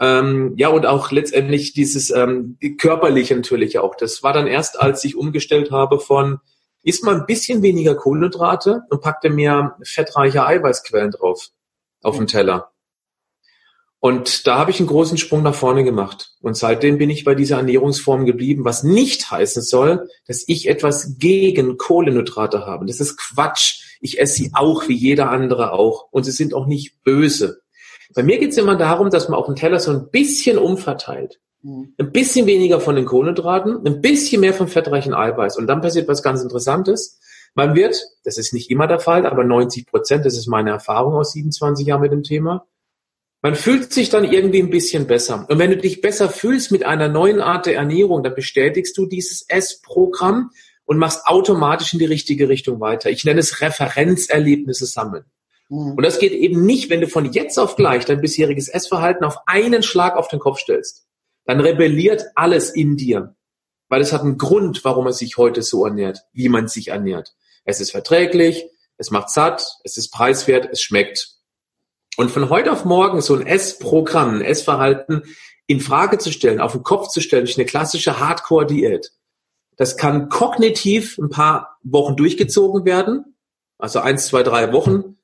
ähm, 0.00 0.54
ja, 0.56 0.68
und 0.68 0.86
auch 0.86 1.10
letztendlich 1.10 1.72
dieses 1.72 2.10
ähm, 2.10 2.56
körperliche 2.78 3.34
natürlich 3.34 3.78
auch. 3.78 3.94
Das 3.96 4.22
war 4.22 4.32
dann 4.32 4.46
erst, 4.46 4.80
als 4.80 5.04
ich 5.04 5.16
umgestellt 5.16 5.70
habe 5.70 5.98
von 5.98 6.40
isst 6.82 7.04
mal 7.04 7.16
ein 7.16 7.26
bisschen 7.26 7.62
weniger 7.62 7.94
Kohlenhydrate 7.94 8.82
und 8.90 9.02
packte 9.02 9.30
mir 9.30 9.76
fettreiche 9.82 10.46
Eiweißquellen 10.46 11.10
drauf 11.10 11.48
auf 12.02 12.16
den 12.16 12.28
Teller. 12.28 12.70
Und 14.00 14.46
da 14.46 14.58
habe 14.58 14.70
ich 14.70 14.78
einen 14.78 14.88
großen 14.88 15.18
Sprung 15.18 15.42
nach 15.42 15.56
vorne 15.56 15.82
gemacht. 15.82 16.36
Und 16.40 16.56
seitdem 16.56 16.98
bin 16.98 17.10
ich 17.10 17.24
bei 17.24 17.34
dieser 17.34 17.56
Ernährungsform 17.56 18.26
geblieben, 18.26 18.64
was 18.64 18.84
nicht 18.84 19.30
heißen 19.30 19.62
soll, 19.62 20.08
dass 20.26 20.44
ich 20.46 20.68
etwas 20.68 21.18
gegen 21.18 21.76
Kohlenhydrate 21.78 22.64
habe. 22.64 22.86
Das 22.86 23.00
ist 23.00 23.16
Quatsch. 23.16 23.82
Ich 24.00 24.20
esse 24.20 24.34
sie 24.34 24.50
auch 24.54 24.86
wie 24.86 24.94
jeder 24.94 25.30
andere 25.30 25.72
auch. 25.72 26.06
Und 26.12 26.22
sie 26.22 26.30
sind 26.30 26.54
auch 26.54 26.66
nicht 26.66 27.02
böse. 27.02 27.60
Bei 28.18 28.24
mir 28.24 28.40
geht 28.40 28.50
es 28.50 28.58
immer 28.58 28.74
darum, 28.74 29.10
dass 29.10 29.28
man 29.28 29.38
auf 29.38 29.46
dem 29.46 29.54
Teller 29.54 29.78
so 29.78 29.92
ein 29.92 30.10
bisschen 30.10 30.58
umverteilt. 30.58 31.38
Mhm. 31.62 31.94
Ein 31.98 32.10
bisschen 32.10 32.46
weniger 32.46 32.80
von 32.80 32.96
den 32.96 33.04
Kohlenhydraten, 33.04 33.86
ein 33.86 34.00
bisschen 34.00 34.40
mehr 34.40 34.52
vom 34.52 34.66
fettreichen 34.66 35.14
Eiweiß. 35.14 35.56
Und 35.56 35.68
dann 35.68 35.82
passiert 35.82 36.08
was 36.08 36.20
ganz 36.20 36.42
Interessantes. 36.42 37.20
Man 37.54 37.76
wird, 37.76 37.96
das 38.24 38.36
ist 38.36 38.52
nicht 38.52 38.72
immer 38.72 38.88
der 38.88 38.98
Fall, 38.98 39.24
aber 39.24 39.44
90 39.44 39.86
Prozent, 39.86 40.26
das 40.26 40.36
ist 40.36 40.48
meine 40.48 40.70
Erfahrung 40.70 41.14
aus 41.14 41.30
27 41.30 41.86
Jahren 41.86 42.00
mit 42.00 42.10
dem 42.10 42.24
Thema, 42.24 42.66
man 43.40 43.54
fühlt 43.54 43.92
sich 43.92 44.10
dann 44.10 44.24
irgendwie 44.24 44.64
ein 44.64 44.70
bisschen 44.70 45.06
besser. 45.06 45.46
Und 45.48 45.60
wenn 45.60 45.70
du 45.70 45.76
dich 45.76 46.00
besser 46.00 46.28
fühlst 46.28 46.72
mit 46.72 46.84
einer 46.84 47.06
neuen 47.06 47.40
Art 47.40 47.66
der 47.66 47.76
Ernährung, 47.76 48.24
dann 48.24 48.34
bestätigst 48.34 48.98
du 48.98 49.06
dieses 49.06 49.48
Essprogramm 49.48 50.50
und 50.86 50.98
machst 50.98 51.24
automatisch 51.28 51.92
in 51.92 52.00
die 52.00 52.04
richtige 52.06 52.48
Richtung 52.48 52.80
weiter. 52.80 53.10
Ich 53.10 53.24
nenne 53.24 53.38
es 53.38 53.60
Referenzerlebnisse 53.60 54.86
sammeln. 54.86 55.24
Mhm. 55.68 55.92
Und 55.92 56.02
das 56.02 56.18
geht 56.18 56.32
eben 56.32 56.64
nicht, 56.64 56.90
wenn 56.90 57.00
du 57.00 57.08
von 57.08 57.32
jetzt 57.32 57.58
auf 57.58 57.76
gleich 57.76 58.04
dein 58.04 58.20
bisheriges 58.20 58.68
Essverhalten 58.68 59.24
auf 59.24 59.36
einen 59.46 59.82
Schlag 59.82 60.16
auf 60.16 60.28
den 60.28 60.38
Kopf 60.38 60.58
stellst. 60.58 61.04
dann 61.44 61.60
rebelliert 61.60 62.26
alles 62.34 62.68
in 62.68 62.98
dir. 62.98 63.34
Weil 63.88 64.02
es 64.02 64.12
hat 64.12 64.20
einen 64.20 64.36
Grund, 64.36 64.84
warum 64.84 65.04
man 65.04 65.14
sich 65.14 65.38
heute 65.38 65.62
so 65.62 65.86
ernährt, 65.86 66.20
wie 66.34 66.50
man 66.50 66.68
sich 66.68 66.88
ernährt. 66.88 67.34
Es 67.64 67.80
ist 67.80 67.90
verträglich, 67.90 68.66
es 68.98 69.10
macht 69.10 69.30
satt, 69.30 69.66
es 69.82 69.96
ist 69.96 70.10
preiswert, 70.10 70.68
es 70.70 70.82
schmeckt. 70.82 71.36
Und 72.18 72.30
von 72.30 72.50
heute 72.50 72.70
auf 72.70 72.84
morgen 72.84 73.22
so 73.22 73.34
ein 73.34 73.46
Essprogramm, 73.46 74.36
ein 74.36 74.42
Essverhalten 74.42 75.22
in 75.66 75.80
Frage 75.80 76.18
zu 76.18 76.32
stellen, 76.32 76.60
auf 76.60 76.72
den 76.72 76.82
Kopf 76.82 77.08
zu 77.08 77.22
stellen, 77.22 77.46
durch 77.46 77.56
eine 77.56 77.64
klassische 77.64 78.20
Hardcore-Diät, 78.20 79.12
das 79.78 79.96
kann 79.96 80.28
kognitiv 80.28 81.18
ein 81.18 81.30
paar 81.30 81.78
Wochen 81.84 82.16
durchgezogen 82.16 82.84
werden, 82.84 83.36
also 83.78 84.00
eins, 84.00 84.26
zwei, 84.26 84.42
drei 84.42 84.72
Wochen, 84.72 85.17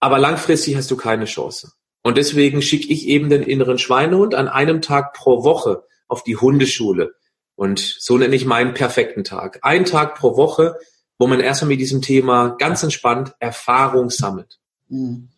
aber 0.00 0.18
langfristig 0.18 0.76
hast 0.76 0.90
du 0.90 0.96
keine 0.96 1.26
Chance. 1.26 1.72
Und 2.02 2.16
deswegen 2.16 2.62
schicke 2.62 2.88
ich 2.92 3.06
eben 3.06 3.28
den 3.28 3.42
inneren 3.42 3.78
Schweinehund 3.78 4.34
an 4.34 4.48
einem 4.48 4.80
Tag 4.80 5.12
pro 5.12 5.44
Woche 5.44 5.84
auf 6.08 6.24
die 6.24 6.36
Hundeschule. 6.36 7.14
Und 7.54 7.78
so 7.78 8.16
nenne 8.16 8.34
ich 8.34 8.46
meinen 8.46 8.72
perfekten 8.72 9.22
Tag. 9.22 9.60
Ein 9.62 9.84
Tag 9.84 10.14
pro 10.14 10.36
Woche, 10.36 10.76
wo 11.18 11.26
man 11.26 11.40
erstmal 11.40 11.68
mit 11.68 11.80
diesem 11.80 12.00
Thema 12.00 12.56
ganz 12.58 12.82
entspannt 12.82 13.34
Erfahrung 13.38 14.08
sammelt. 14.08 14.58
Mhm. 14.88 15.28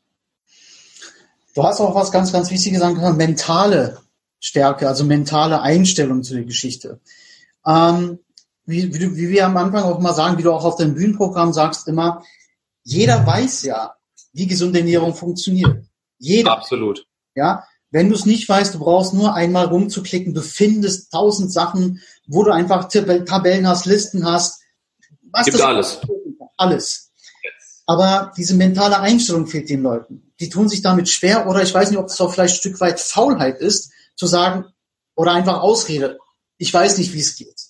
Du 1.54 1.64
hast 1.64 1.80
auch 1.80 1.94
was 1.94 2.12
ganz, 2.12 2.32
ganz 2.32 2.50
Wichtiges 2.50 2.80
gesagt, 2.80 3.16
mentale 3.18 3.98
Stärke, 4.38 4.88
also 4.88 5.04
mentale 5.04 5.60
Einstellung 5.60 6.22
zu 6.22 6.34
der 6.34 6.44
Geschichte. 6.44 7.00
Ähm, 7.66 8.20
wie, 8.64 8.94
wie, 8.94 9.16
wie 9.16 9.28
wir 9.28 9.46
am 9.46 9.56
Anfang 9.56 9.82
auch 9.82 9.98
mal 9.98 10.14
sagen, 10.14 10.38
wie 10.38 10.42
du 10.42 10.52
auch 10.52 10.64
auf 10.64 10.76
deinem 10.76 10.94
Bühnenprogramm 10.94 11.52
sagst, 11.52 11.88
immer, 11.88 12.22
jeder 12.84 13.26
weiß 13.26 13.64
ja, 13.64 13.96
wie 14.32 14.46
gesunde 14.46 14.80
Ernährung 14.80 15.14
funktioniert. 15.14 15.84
Jeder. 16.18 16.52
Absolut. 16.52 17.06
Ja, 17.34 17.64
wenn 17.90 18.08
du 18.08 18.14
es 18.14 18.24
nicht 18.24 18.48
weißt, 18.48 18.74
du 18.74 18.78
brauchst 18.78 19.12
nur 19.12 19.34
einmal 19.34 19.66
rumzuklicken, 19.66 20.32
du 20.32 20.40
findest 20.40 21.12
tausend 21.12 21.52
Sachen, 21.52 22.00
wo 22.26 22.42
du 22.42 22.50
einfach 22.50 22.88
Tabellen 22.88 23.68
hast, 23.68 23.84
Listen 23.84 24.24
hast. 24.24 24.62
Was 25.30 25.44
Gibt 25.44 25.60
alles. 25.60 26.00
Alles. 26.56 27.12
Aber 27.86 28.32
diese 28.36 28.54
mentale 28.54 29.00
Einstellung 29.00 29.46
fehlt 29.46 29.68
den 29.68 29.82
Leuten. 29.82 30.32
Die 30.40 30.48
tun 30.48 30.68
sich 30.68 30.80
damit 30.82 31.08
schwer 31.08 31.48
oder 31.48 31.62
ich 31.62 31.74
weiß 31.74 31.90
nicht, 31.90 31.98
ob 31.98 32.06
es 32.06 32.20
auch 32.20 32.32
vielleicht 32.32 32.54
ein 32.54 32.58
Stück 32.58 32.80
weit 32.80 32.98
Faulheit 33.00 33.60
ist, 33.60 33.92
zu 34.16 34.26
sagen 34.26 34.64
oder 35.14 35.32
einfach 35.32 35.60
Ausrede. 35.60 36.18
Ich 36.56 36.72
weiß 36.72 36.98
nicht, 36.98 37.12
wie 37.12 37.20
es 37.20 37.36
geht. 37.36 37.60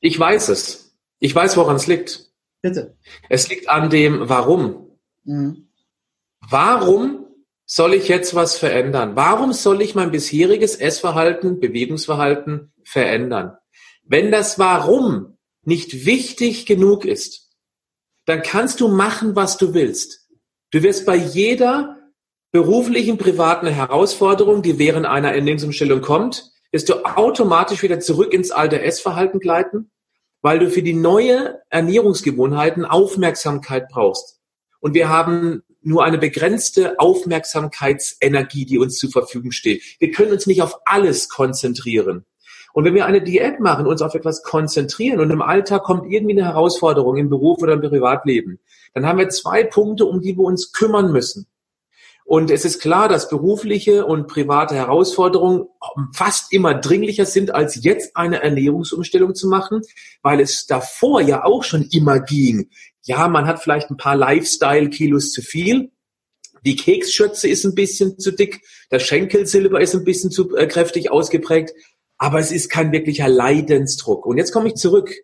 Ich 0.00 0.18
weiß 0.18 0.48
es. 0.48 0.96
Ich 1.18 1.34
weiß, 1.34 1.56
woran 1.56 1.76
es 1.76 1.86
liegt. 1.86 2.30
Bitte. 2.62 2.96
Es 3.28 3.48
liegt 3.48 3.68
an 3.68 3.90
dem 3.90 4.28
Warum. 4.28 4.98
Mhm. 5.24 5.65
Warum 6.48 7.26
soll 7.64 7.94
ich 7.94 8.08
jetzt 8.08 8.34
was 8.34 8.56
verändern? 8.56 9.16
Warum 9.16 9.52
soll 9.52 9.82
ich 9.82 9.94
mein 9.94 10.12
bisheriges 10.12 10.76
Essverhalten, 10.76 11.58
Bewegungsverhalten 11.58 12.72
verändern? 12.84 13.56
Wenn 14.04 14.30
das 14.30 14.58
Warum 14.58 15.38
nicht 15.62 16.06
wichtig 16.06 16.66
genug 16.66 17.04
ist, 17.04 17.50
dann 18.26 18.42
kannst 18.42 18.80
du 18.80 18.88
machen, 18.88 19.34
was 19.34 19.56
du 19.56 19.74
willst. 19.74 20.28
Du 20.70 20.82
wirst 20.82 21.06
bei 21.06 21.16
jeder 21.16 21.96
beruflichen, 22.52 23.18
privaten 23.18 23.66
Herausforderung, 23.66 24.62
die 24.62 24.78
während 24.78 25.06
einer 25.06 25.34
Ernährungsumstellung 25.34 26.00
kommt, 26.00 26.50
wirst 26.70 26.88
du 26.88 27.04
automatisch 27.04 27.82
wieder 27.82 27.98
zurück 27.98 28.32
ins 28.32 28.50
alte 28.52 28.80
Essverhalten 28.80 29.40
gleiten, 29.40 29.90
weil 30.42 30.60
du 30.60 30.70
für 30.70 30.82
die 30.82 30.92
neue 30.92 31.60
Ernährungsgewohnheiten 31.70 32.84
Aufmerksamkeit 32.84 33.88
brauchst. 33.88 34.40
Und 34.80 34.94
wir 34.94 35.08
haben 35.08 35.62
nur 35.86 36.04
eine 36.04 36.18
begrenzte 36.18 36.98
Aufmerksamkeitsenergie, 36.98 38.66
die 38.66 38.78
uns 38.78 38.98
zur 38.98 39.10
Verfügung 39.10 39.52
steht. 39.52 39.82
Wir 40.00 40.10
können 40.10 40.32
uns 40.32 40.46
nicht 40.46 40.60
auf 40.60 40.80
alles 40.84 41.28
konzentrieren. 41.28 42.24
Und 42.72 42.84
wenn 42.84 42.94
wir 42.94 43.06
eine 43.06 43.22
Diät 43.22 43.60
machen, 43.60 43.86
uns 43.86 44.02
auf 44.02 44.14
etwas 44.14 44.42
konzentrieren 44.42 45.20
und 45.20 45.30
im 45.30 45.40
Alltag 45.40 45.84
kommt 45.84 46.10
irgendwie 46.12 46.38
eine 46.38 46.44
Herausforderung 46.44 47.16
im 47.16 47.30
Beruf 47.30 47.62
oder 47.62 47.74
im 47.74 47.80
Privatleben, 47.80 48.58
dann 48.94 49.06
haben 49.06 49.18
wir 49.18 49.28
zwei 49.28 49.62
Punkte, 49.62 50.04
um 50.06 50.20
die 50.20 50.36
wir 50.36 50.44
uns 50.44 50.72
kümmern 50.72 51.12
müssen. 51.12 51.46
Und 52.26 52.50
es 52.50 52.64
ist 52.64 52.80
klar, 52.80 53.08
dass 53.08 53.28
berufliche 53.28 54.04
und 54.04 54.26
private 54.26 54.74
Herausforderungen 54.74 55.66
fast 56.12 56.52
immer 56.52 56.74
dringlicher 56.74 57.24
sind, 57.24 57.54
als 57.54 57.84
jetzt 57.84 58.16
eine 58.16 58.42
Ernährungsumstellung 58.42 59.36
zu 59.36 59.46
machen, 59.46 59.82
weil 60.22 60.40
es 60.40 60.66
davor 60.66 61.20
ja 61.20 61.44
auch 61.44 61.62
schon 61.62 61.84
immer 61.92 62.18
ging. 62.18 62.68
Ja, 63.04 63.28
man 63.28 63.46
hat 63.46 63.62
vielleicht 63.62 63.90
ein 63.90 63.96
paar 63.96 64.16
Lifestyle-Kilos 64.16 65.30
zu 65.30 65.40
viel. 65.40 65.92
Die 66.64 66.74
Keksschürze 66.74 67.46
ist 67.46 67.64
ein 67.64 67.76
bisschen 67.76 68.18
zu 68.18 68.32
dick. 68.32 68.60
Der 68.90 68.98
Schenkelsilber 68.98 69.80
ist 69.80 69.94
ein 69.94 70.02
bisschen 70.02 70.32
zu 70.32 70.56
äh, 70.56 70.66
kräftig 70.66 71.12
ausgeprägt. 71.12 71.74
Aber 72.18 72.40
es 72.40 72.50
ist 72.50 72.70
kein 72.70 72.90
wirklicher 72.90 73.28
Leidensdruck. 73.28 74.26
Und 74.26 74.38
jetzt 74.38 74.50
komme 74.50 74.68
ich 74.68 74.74
zurück 74.74 75.14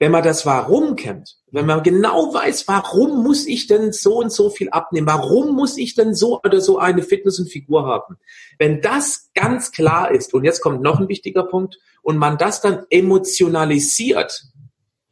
wenn 0.00 0.12
man 0.12 0.24
das 0.24 0.46
Warum 0.46 0.96
kennt, 0.96 1.36
wenn 1.52 1.66
man 1.66 1.82
genau 1.82 2.32
weiß, 2.32 2.66
warum 2.66 3.22
muss 3.22 3.46
ich 3.46 3.66
denn 3.66 3.92
so 3.92 4.16
und 4.16 4.32
so 4.32 4.48
viel 4.48 4.70
abnehmen, 4.70 5.06
warum 5.06 5.54
muss 5.54 5.76
ich 5.76 5.94
denn 5.94 6.14
so 6.14 6.40
oder 6.42 6.62
so 6.62 6.78
eine 6.78 7.02
Fitness 7.02 7.38
und 7.38 7.50
Figur 7.50 7.86
haben, 7.86 8.16
wenn 8.58 8.80
das 8.80 9.30
ganz 9.34 9.72
klar 9.72 10.10
ist, 10.10 10.32
und 10.32 10.44
jetzt 10.44 10.62
kommt 10.62 10.80
noch 10.80 10.98
ein 10.98 11.08
wichtiger 11.08 11.44
Punkt, 11.44 11.78
und 12.02 12.16
man 12.16 12.38
das 12.38 12.62
dann 12.62 12.86
emotionalisiert, 12.88 14.46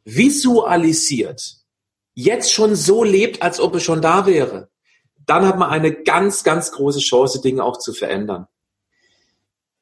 visualisiert, 0.05 1.57
jetzt 2.15 2.51
schon 2.51 2.75
so 2.75 3.03
lebt, 3.03 3.43
als 3.43 3.59
ob 3.59 3.75
es 3.75 3.83
schon 3.83 4.01
da 4.01 4.25
wäre, 4.25 4.69
dann 5.27 5.45
hat 5.45 5.59
man 5.59 5.69
eine 5.69 5.93
ganz, 5.93 6.43
ganz 6.43 6.71
große 6.71 6.99
Chance, 6.99 7.41
Dinge 7.41 7.63
auch 7.63 7.77
zu 7.77 7.93
verändern. 7.93 8.47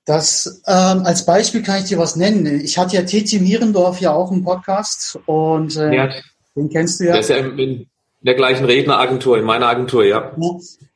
Das 0.08 0.64
ähm, 0.66 1.02
als 1.04 1.26
Beispiel 1.26 1.62
kann 1.62 1.80
ich 1.80 1.90
dir 1.90 1.98
was 1.98 2.16
nennen. 2.16 2.62
Ich 2.62 2.78
hatte 2.78 2.96
ja 2.96 3.02
Titi 3.02 3.40
Mierendorf 3.40 4.00
ja 4.00 4.14
auch 4.14 4.32
einen 4.32 4.42
Podcast 4.42 5.20
und 5.26 5.76
äh, 5.76 5.94
ja, 5.94 6.10
den 6.56 6.70
kennst 6.70 7.02
du 7.02 7.08
ja. 7.08 7.12
Der 7.12 7.20
ist 7.20 7.30
ja 7.30 7.36
in, 7.36 7.88
der 8.22 8.36
gleichen 8.36 8.64
Redneragentur, 8.64 9.38
in 9.38 9.44
meiner 9.44 9.68
Agentur, 9.68 10.06
ja. 10.06 10.32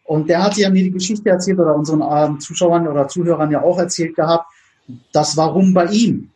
Und 0.06 0.30
der 0.30 0.41
hat 0.41 0.56
ja 0.56 0.70
mir 0.70 0.84
die 0.84 0.91
Geschichte 0.91 1.30
erzählt 1.30 1.60
oder 1.60 1.75
unseren 1.75 2.01
ähm, 2.01 2.39
Zuschauern 2.39 2.88
oder 2.88 3.10
Zuhörern 3.10 3.51
ja 3.51 3.62
auch 3.62 3.77
erzählt 3.77 4.15
gehabt, 4.15 4.46
das 5.12 5.36
Warum 5.36 5.74
bei 5.74 5.88
ihm. 5.88 6.30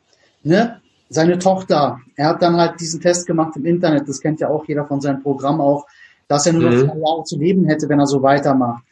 Ne? 0.44 0.82
Seine 1.10 1.39
Tochter, 1.39 2.01
er 2.17 2.27
hat 2.27 2.41
dann 2.41 2.58
halt 2.58 2.82
diesen 2.82 3.00
Test 3.00 3.25
gemacht 3.25 3.55
im 3.55 3.65
Internet, 3.65 4.10
das 4.10 4.20
kennt 4.20 4.41
ja 4.41 4.50
auch 4.50 4.65
jeder 4.67 4.86
von 4.86 5.00
seinem 5.00 5.24
Programm 5.24 5.62
auch, 5.62 5.86
dass 6.27 6.46
er 6.46 6.51
nur 6.51 6.63
noch 6.63 6.72
mhm. 6.72 6.89
zwei 6.89 6.98
Jahre 6.98 7.24
zu 7.24 7.39
leben 7.39 7.65
hätte, 7.65 7.88
wenn 7.88 8.00
er 8.00 8.08
so 8.08 8.22
weitermacht. 8.22 8.84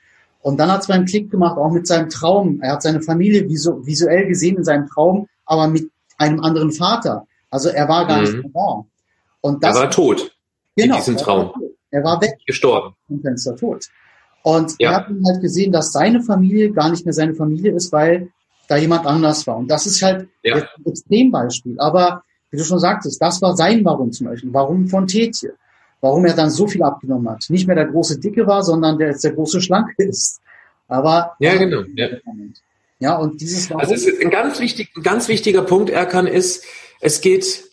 Und 0.43 0.59
dann 0.59 0.69
hat 0.69 0.81
es 0.81 0.87
beim 0.87 1.05
Klick 1.05 1.31
gemacht, 1.31 1.57
auch 1.57 1.71
mit 1.71 1.87
seinem 1.87 2.09
Traum. 2.09 2.59
Er 2.61 2.73
hat 2.73 2.83
seine 2.83 3.01
Familie 3.01 3.47
visu 3.47 3.85
visuell 3.85 4.27
gesehen 4.27 4.57
in 4.57 4.65
seinem 4.65 4.87
Traum, 4.87 5.27
aber 5.45 5.69
mit 5.69 5.89
einem 6.17 6.41
anderen 6.41 6.71
Vater. 6.73 7.25
Also 7.49 7.69
er 7.69 7.87
war 7.87 8.05
gar 8.05 8.17
mhm. 8.17 8.23
nicht 8.23 8.33
mehr 8.33 8.51
da. 8.53 8.85
Und 9.39 9.63
das, 9.63 9.75
er 9.75 9.83
war 9.83 9.89
tot. 9.89 10.35
Genau. 10.75 10.95
In 10.95 10.99
diesem 10.99 11.17
Traum. 11.17 11.39
Er 11.39 11.45
war, 11.45 11.61
er 11.91 12.03
war 12.03 12.21
weg. 12.21 12.37
Gestorben. 12.45 12.93
Im 13.07 13.21
Fenster 13.21 13.55
tot. 13.55 13.87
Und 14.43 14.75
ja. 14.79 14.91
er 14.91 14.95
hat 14.97 15.07
halt 15.25 15.41
gesehen, 15.41 15.71
dass 15.71 15.93
seine 15.93 16.21
Familie 16.21 16.73
gar 16.73 16.89
nicht 16.89 17.05
mehr 17.05 17.13
seine 17.13 17.33
Familie 17.33 17.71
ist, 17.71 17.93
weil 17.93 18.29
da 18.67 18.75
jemand 18.75 19.05
anders 19.05 19.47
war. 19.47 19.55
Und 19.55 19.69
das 19.69 19.85
ist 19.85 20.01
halt 20.01 20.27
ja. 20.43 20.55
ein 20.55 20.85
Extrembeispiel. 20.85 21.79
Aber 21.79 22.23
wie 22.51 22.57
du 22.57 22.65
schon 22.65 22.79
sagtest, 22.79 23.21
das 23.21 23.41
war 23.41 23.55
sein 23.55 23.85
Warum 23.85 24.11
zum 24.11 24.27
Beispiel. 24.27 24.53
Warum 24.53 24.89
von 24.89 25.07
Tetje 25.07 25.53
warum 26.03 26.25
er 26.25 26.33
dann 26.33 26.49
so 26.49 26.67
viel 26.67 26.83
abgenommen 26.83 27.29
hat. 27.29 27.45
Nicht 27.47 27.65
mehr 27.65 27.77
der 27.77 27.85
große 27.85 28.19
Dicke 28.19 28.45
war, 28.45 28.61
sondern 28.61 28.97
der 28.97 29.07
jetzt 29.07 29.23
der 29.23 29.31
große 29.31 29.61
Schlanke 29.61 29.93
ist. 30.03 30.41
Aber 30.89 31.31
ja, 31.39 31.55
genau. 31.55 31.83
Ja. 31.95 32.07
ja, 32.99 33.15
und 33.15 33.39
dieses 33.39 33.69
Warum 33.69 33.79
Also 33.79 33.93
es 33.93 34.05
ist 34.05 34.21
ein 34.21 34.29
ganz, 34.29 34.59
wichtig, 34.59 34.89
ein 34.97 35.01
ganz 35.01 35.29
wichtiger 35.29 35.61
Punkt, 35.61 35.89
Erkan, 35.89 36.27
ist, 36.27 36.65
es 36.99 37.21
geht, 37.21 37.63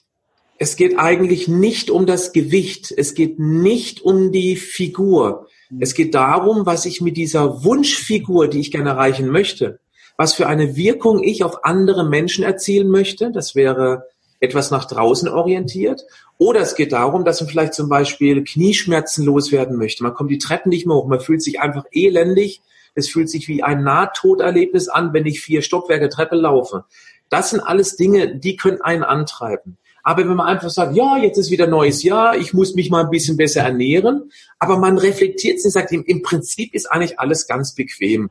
es 0.58 0.76
geht 0.76 0.96
eigentlich 0.96 1.48
nicht 1.48 1.90
um 1.90 2.06
das 2.06 2.32
Gewicht. 2.32 2.94
Es 2.96 3.14
geht 3.14 3.40
nicht 3.40 4.00
um 4.00 4.30
die 4.30 4.54
Figur. 4.54 5.48
Mhm. 5.68 5.78
Es 5.82 5.94
geht 5.94 6.14
darum, 6.14 6.66
was 6.66 6.86
ich 6.86 7.00
mit 7.00 7.16
dieser 7.16 7.64
Wunschfigur, 7.64 8.46
die 8.46 8.60
ich 8.60 8.70
gerne 8.70 8.90
erreichen 8.90 9.28
möchte, 9.28 9.80
was 10.16 10.34
für 10.34 10.46
eine 10.46 10.76
Wirkung 10.76 11.20
ich 11.20 11.42
auf 11.42 11.64
andere 11.64 12.08
Menschen 12.08 12.44
erzielen 12.44 12.90
möchte. 12.90 13.32
Das 13.32 13.56
wäre 13.56 14.04
etwas 14.40 14.70
nach 14.70 14.86
draußen 14.86 15.28
orientiert. 15.28 16.04
Oder 16.38 16.60
es 16.60 16.74
geht 16.74 16.92
darum, 16.92 17.24
dass 17.24 17.40
man 17.40 17.50
vielleicht 17.50 17.74
zum 17.74 17.88
Beispiel 17.88 18.42
Knieschmerzen 18.42 19.24
loswerden 19.24 19.76
möchte. 19.76 20.02
Man 20.02 20.14
kommt 20.14 20.30
die 20.30 20.38
Treppen 20.38 20.70
nicht 20.70 20.86
mehr 20.86 20.96
hoch, 20.96 21.06
man 21.06 21.20
fühlt 21.20 21.42
sich 21.42 21.60
einfach 21.60 21.84
elendig. 21.92 22.62
Es 22.94 23.08
fühlt 23.08 23.30
sich 23.30 23.46
wie 23.46 23.62
ein 23.62 23.84
Nahtoderlebnis 23.84 24.88
an, 24.88 25.12
wenn 25.12 25.26
ich 25.26 25.40
vier 25.40 25.62
Stockwerke 25.62 26.08
Treppe 26.08 26.36
laufe. 26.36 26.84
Das 27.28 27.50
sind 27.50 27.60
alles 27.60 27.96
Dinge, 27.96 28.36
die 28.36 28.56
können 28.56 28.80
einen 28.80 29.04
antreiben. 29.04 29.78
Aber 30.02 30.22
wenn 30.22 30.34
man 30.34 30.46
einfach 30.46 30.70
sagt, 30.70 30.96
ja, 30.96 31.18
jetzt 31.18 31.38
ist 31.38 31.50
wieder 31.50 31.66
neues 31.66 32.02
Jahr, 32.02 32.36
ich 32.36 32.54
muss 32.54 32.74
mich 32.74 32.90
mal 32.90 33.04
ein 33.04 33.10
bisschen 33.10 33.36
besser 33.36 33.60
ernähren, 33.62 34.32
aber 34.58 34.78
man 34.78 34.98
reflektiert 34.98 35.58
sich 35.58 35.66
und 35.66 35.72
sagt, 35.72 35.92
im, 35.92 36.04
im 36.04 36.22
Prinzip 36.22 36.74
ist 36.74 36.90
eigentlich 36.90 37.20
alles 37.20 37.46
ganz 37.46 37.74
bequem. 37.74 38.30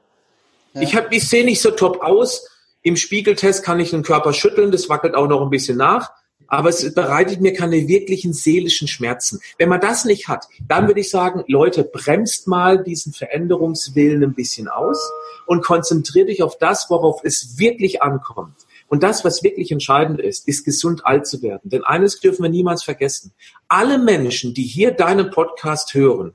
Ja. 0.73 0.81
Ich, 0.81 0.95
hab, 0.95 1.13
ich 1.13 1.27
sehe 1.29 1.45
nicht 1.45 1.61
so 1.61 1.71
top 1.71 2.01
aus, 2.01 2.47
im 2.81 2.95
Spiegeltest 2.95 3.63
kann 3.63 3.79
ich 3.79 3.91
den 3.91 4.03
Körper 4.03 4.33
schütteln, 4.33 4.71
das 4.71 4.89
wackelt 4.89 5.15
auch 5.15 5.27
noch 5.27 5.41
ein 5.41 5.49
bisschen 5.49 5.77
nach, 5.77 6.11
aber 6.47 6.69
es 6.69 6.93
bereitet 6.93 7.41
mir 7.41 7.53
keine 7.53 7.87
wirklichen 7.87 8.33
seelischen 8.33 8.87
Schmerzen. 8.87 9.39
Wenn 9.57 9.69
man 9.69 9.81
das 9.81 10.05
nicht 10.05 10.27
hat, 10.27 10.47
dann 10.67 10.87
würde 10.87 11.01
ich 11.01 11.09
sagen, 11.09 11.43
Leute, 11.47 11.83
bremst 11.83 12.47
mal 12.47 12.83
diesen 12.83 13.13
Veränderungswillen 13.13 14.23
ein 14.23 14.33
bisschen 14.33 14.67
aus 14.67 14.99
und 15.45 15.63
konzentriert 15.63 16.29
dich 16.29 16.41
auf 16.41 16.57
das, 16.57 16.89
worauf 16.89 17.21
es 17.23 17.59
wirklich 17.59 18.01
ankommt. 18.01 18.55
Und 18.87 19.03
das, 19.03 19.23
was 19.23 19.43
wirklich 19.43 19.71
entscheidend 19.71 20.19
ist, 20.19 20.47
ist 20.47 20.65
gesund 20.65 21.05
alt 21.05 21.27
zu 21.27 21.43
werden. 21.43 21.69
Denn 21.69 21.83
eines 21.83 22.19
dürfen 22.19 22.41
wir 22.41 22.49
niemals 22.49 22.83
vergessen. 22.83 23.33
Alle 23.67 23.99
Menschen, 23.99 24.55
die 24.55 24.63
hier 24.63 24.91
deinen 24.91 25.29
Podcast 25.29 25.93
hören, 25.93 26.33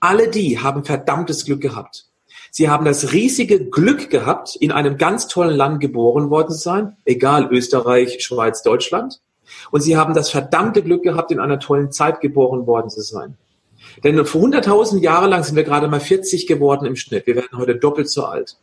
alle 0.00 0.28
die 0.28 0.58
haben 0.58 0.84
verdammtes 0.84 1.46
Glück 1.46 1.62
gehabt. 1.62 2.10
Sie 2.56 2.68
haben 2.68 2.84
das 2.84 3.12
riesige 3.12 3.68
Glück 3.68 4.10
gehabt, 4.10 4.54
in 4.54 4.70
einem 4.70 4.96
ganz 4.96 5.26
tollen 5.26 5.56
Land 5.56 5.80
geboren 5.80 6.30
worden 6.30 6.52
zu 6.52 6.58
sein, 6.58 6.96
egal 7.04 7.48
Österreich, 7.50 8.24
Schweiz, 8.24 8.62
Deutschland. 8.62 9.20
Und 9.72 9.80
sie 9.80 9.96
haben 9.96 10.14
das 10.14 10.30
verdammte 10.30 10.80
Glück 10.84 11.02
gehabt, 11.02 11.32
in 11.32 11.40
einer 11.40 11.58
tollen 11.58 11.90
Zeit 11.90 12.20
geboren 12.20 12.68
worden 12.68 12.90
zu 12.90 13.00
sein. 13.00 13.36
Denn 14.04 14.24
vor 14.24 14.40
100.000 14.40 15.00
Jahre 15.00 15.26
lang 15.26 15.42
sind 15.42 15.56
wir 15.56 15.64
gerade 15.64 15.88
mal 15.88 15.98
40 15.98 16.46
geworden 16.46 16.86
im 16.86 16.94
Schnitt. 16.94 17.26
Wir 17.26 17.34
werden 17.34 17.58
heute 17.58 17.74
doppelt 17.74 18.08
so 18.08 18.24
alt. 18.24 18.56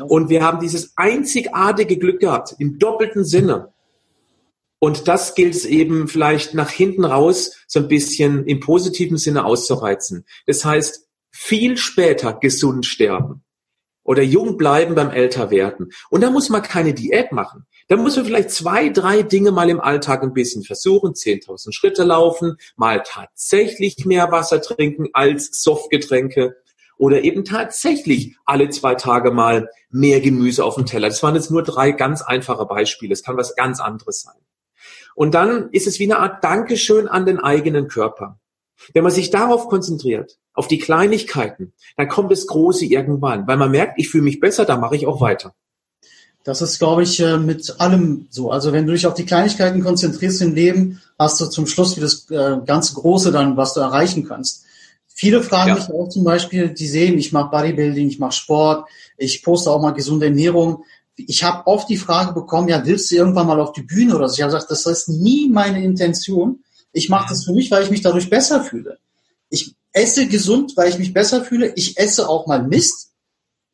Und 0.00 0.28
wir 0.28 0.44
haben 0.44 0.60
dieses 0.60 0.92
einzigartige 0.94 1.96
Glück 1.96 2.20
gehabt, 2.20 2.54
im 2.60 2.78
doppelten 2.78 3.24
Sinne. 3.24 3.72
Und 4.78 5.08
das 5.08 5.34
gilt 5.34 5.56
es 5.56 5.64
eben 5.64 6.06
vielleicht 6.06 6.54
nach 6.54 6.70
hinten 6.70 7.04
raus 7.04 7.56
so 7.66 7.80
ein 7.80 7.88
bisschen 7.88 8.46
im 8.46 8.60
positiven 8.60 9.16
Sinne 9.16 9.44
auszureizen. 9.44 10.26
Das 10.46 10.64
heißt, 10.64 11.08
viel 11.32 11.76
später 11.76 12.34
gesund 12.34 12.86
sterben 12.86 13.42
oder 14.04 14.22
jung 14.22 14.56
bleiben 14.56 14.94
beim 14.94 15.10
Älterwerden. 15.10 15.92
Und 16.10 16.22
da 16.22 16.30
muss 16.30 16.48
man 16.48 16.62
keine 16.62 16.94
Diät 16.94 17.32
machen. 17.32 17.66
Da 17.88 17.96
muss 17.96 18.16
man 18.16 18.24
vielleicht 18.24 18.50
zwei, 18.50 18.88
drei 18.88 19.22
Dinge 19.22 19.52
mal 19.52 19.70
im 19.70 19.80
Alltag 19.80 20.22
ein 20.22 20.32
bisschen 20.32 20.64
versuchen. 20.64 21.12
10.000 21.12 21.72
Schritte 21.72 22.04
laufen, 22.04 22.56
mal 22.76 23.02
tatsächlich 23.04 24.04
mehr 24.04 24.30
Wasser 24.30 24.60
trinken 24.60 25.08
als 25.12 25.62
Softgetränke 25.62 26.56
oder 26.98 27.22
eben 27.22 27.44
tatsächlich 27.44 28.36
alle 28.44 28.70
zwei 28.70 28.94
Tage 28.94 29.30
mal 29.30 29.68
mehr 29.90 30.20
Gemüse 30.20 30.64
auf 30.64 30.76
dem 30.76 30.86
Teller. 30.86 31.08
Das 31.08 31.22
waren 31.22 31.34
jetzt 31.34 31.50
nur 31.50 31.62
drei 31.62 31.92
ganz 31.92 32.22
einfache 32.22 32.66
Beispiele. 32.66 33.12
Es 33.12 33.22
kann 33.22 33.36
was 33.36 33.56
ganz 33.56 33.80
anderes 33.80 34.22
sein. 34.22 34.40
Und 35.14 35.34
dann 35.34 35.70
ist 35.70 35.86
es 35.86 35.98
wie 35.98 36.04
eine 36.04 36.18
Art 36.18 36.42
Dankeschön 36.44 37.08
an 37.08 37.26
den 37.26 37.38
eigenen 37.38 37.88
Körper. 37.88 38.38
Wenn 38.94 39.04
man 39.04 39.12
sich 39.12 39.30
darauf 39.30 39.68
konzentriert, 39.68 40.38
auf 40.54 40.68
die 40.68 40.78
Kleinigkeiten, 40.78 41.72
dann 41.96 42.08
kommt 42.08 42.30
das 42.30 42.46
Große 42.46 42.84
irgendwann, 42.84 43.46
weil 43.46 43.56
man 43.56 43.70
merkt, 43.70 43.98
ich 43.98 44.10
fühle 44.10 44.24
mich 44.24 44.40
besser, 44.40 44.64
da 44.64 44.76
mache 44.76 44.96
ich 44.96 45.06
auch 45.06 45.20
weiter. 45.20 45.54
Das 46.44 46.60
ist, 46.60 46.78
glaube 46.78 47.04
ich, 47.04 47.20
äh, 47.20 47.38
mit 47.38 47.80
allem 47.80 48.26
so. 48.30 48.50
Also 48.50 48.72
wenn 48.72 48.86
du 48.86 48.92
dich 48.92 49.06
auf 49.06 49.14
die 49.14 49.24
Kleinigkeiten 49.24 49.82
konzentrierst 49.82 50.42
im 50.42 50.54
Leben, 50.54 51.00
hast 51.18 51.40
du 51.40 51.46
zum 51.46 51.66
Schluss 51.66 51.96
wie 51.96 52.00
das 52.00 52.28
äh, 52.30 52.56
ganz 52.66 52.94
Große 52.94 53.30
dann, 53.30 53.56
was 53.56 53.74
du 53.74 53.80
erreichen 53.80 54.26
kannst. 54.26 54.64
Viele 55.06 55.42
fragen 55.42 55.68
ja. 55.68 55.74
mich 55.76 55.88
auch 55.90 56.08
zum 56.08 56.24
Beispiel, 56.24 56.70
die 56.70 56.88
sehen, 56.88 57.16
ich 57.16 57.32
mache 57.32 57.50
Bodybuilding, 57.50 58.08
ich 58.08 58.18
mache 58.18 58.32
Sport, 58.32 58.88
ich 59.16 59.42
poste 59.44 59.70
auch 59.70 59.80
mal 59.80 59.92
gesunde 59.92 60.26
Ernährung. 60.26 60.84
Ich 61.16 61.44
habe 61.44 61.66
oft 61.66 61.88
die 61.88 61.98
Frage 61.98 62.32
bekommen, 62.32 62.68
ja, 62.68 62.84
willst 62.84 63.10
du 63.10 63.16
irgendwann 63.16 63.46
mal 63.46 63.60
auf 63.60 63.72
die 63.72 63.82
Bühne 63.82 64.16
oder 64.16 64.28
so? 64.28 64.34
Ich 64.34 64.42
habe 64.42 64.52
gesagt, 64.52 64.70
das 64.70 64.86
ist 64.86 65.08
nie 65.08 65.48
meine 65.48 65.84
Intention. 65.84 66.64
Ich 66.92 67.08
mache 67.08 67.28
das 67.28 67.44
für 67.44 67.52
mich, 67.52 67.70
weil 67.70 67.84
ich 67.84 67.90
mich 67.90 68.00
dadurch 68.00 68.28
besser 68.28 68.64
fühle. 68.64 68.98
Esse 69.92 70.26
gesund, 70.26 70.72
weil 70.76 70.88
ich 70.88 70.98
mich 70.98 71.12
besser 71.12 71.44
fühle. 71.44 71.72
Ich 71.76 71.98
esse 71.98 72.28
auch 72.28 72.46
mal 72.46 72.62
Mist, 72.62 73.12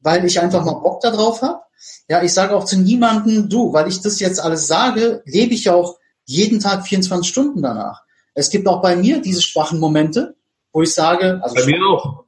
weil 0.00 0.24
ich 0.24 0.40
einfach 0.40 0.64
mal 0.64 0.74
Bock 0.74 1.00
darauf 1.00 1.42
habe. 1.42 1.60
Ja, 2.08 2.22
ich 2.22 2.32
sage 2.32 2.56
auch 2.56 2.64
zu 2.64 2.76
niemandem, 2.78 3.48
du, 3.48 3.72
weil 3.72 3.88
ich 3.88 4.00
das 4.00 4.18
jetzt 4.18 4.40
alles 4.40 4.66
sage, 4.66 5.22
lebe 5.26 5.54
ich 5.54 5.70
auch 5.70 5.96
jeden 6.24 6.60
Tag 6.60 6.86
24 6.86 7.28
Stunden 7.28 7.62
danach. 7.62 8.02
Es 8.34 8.50
gibt 8.50 8.66
auch 8.68 8.82
bei 8.82 8.96
mir 8.96 9.20
diese 9.20 9.42
schwachen 9.42 9.78
Momente, 9.78 10.36
wo 10.72 10.82
ich 10.82 10.94
sage, 10.94 11.40
also 11.42 11.54
bei 11.54 11.66
mir 11.66 11.84
auch. 11.84 12.24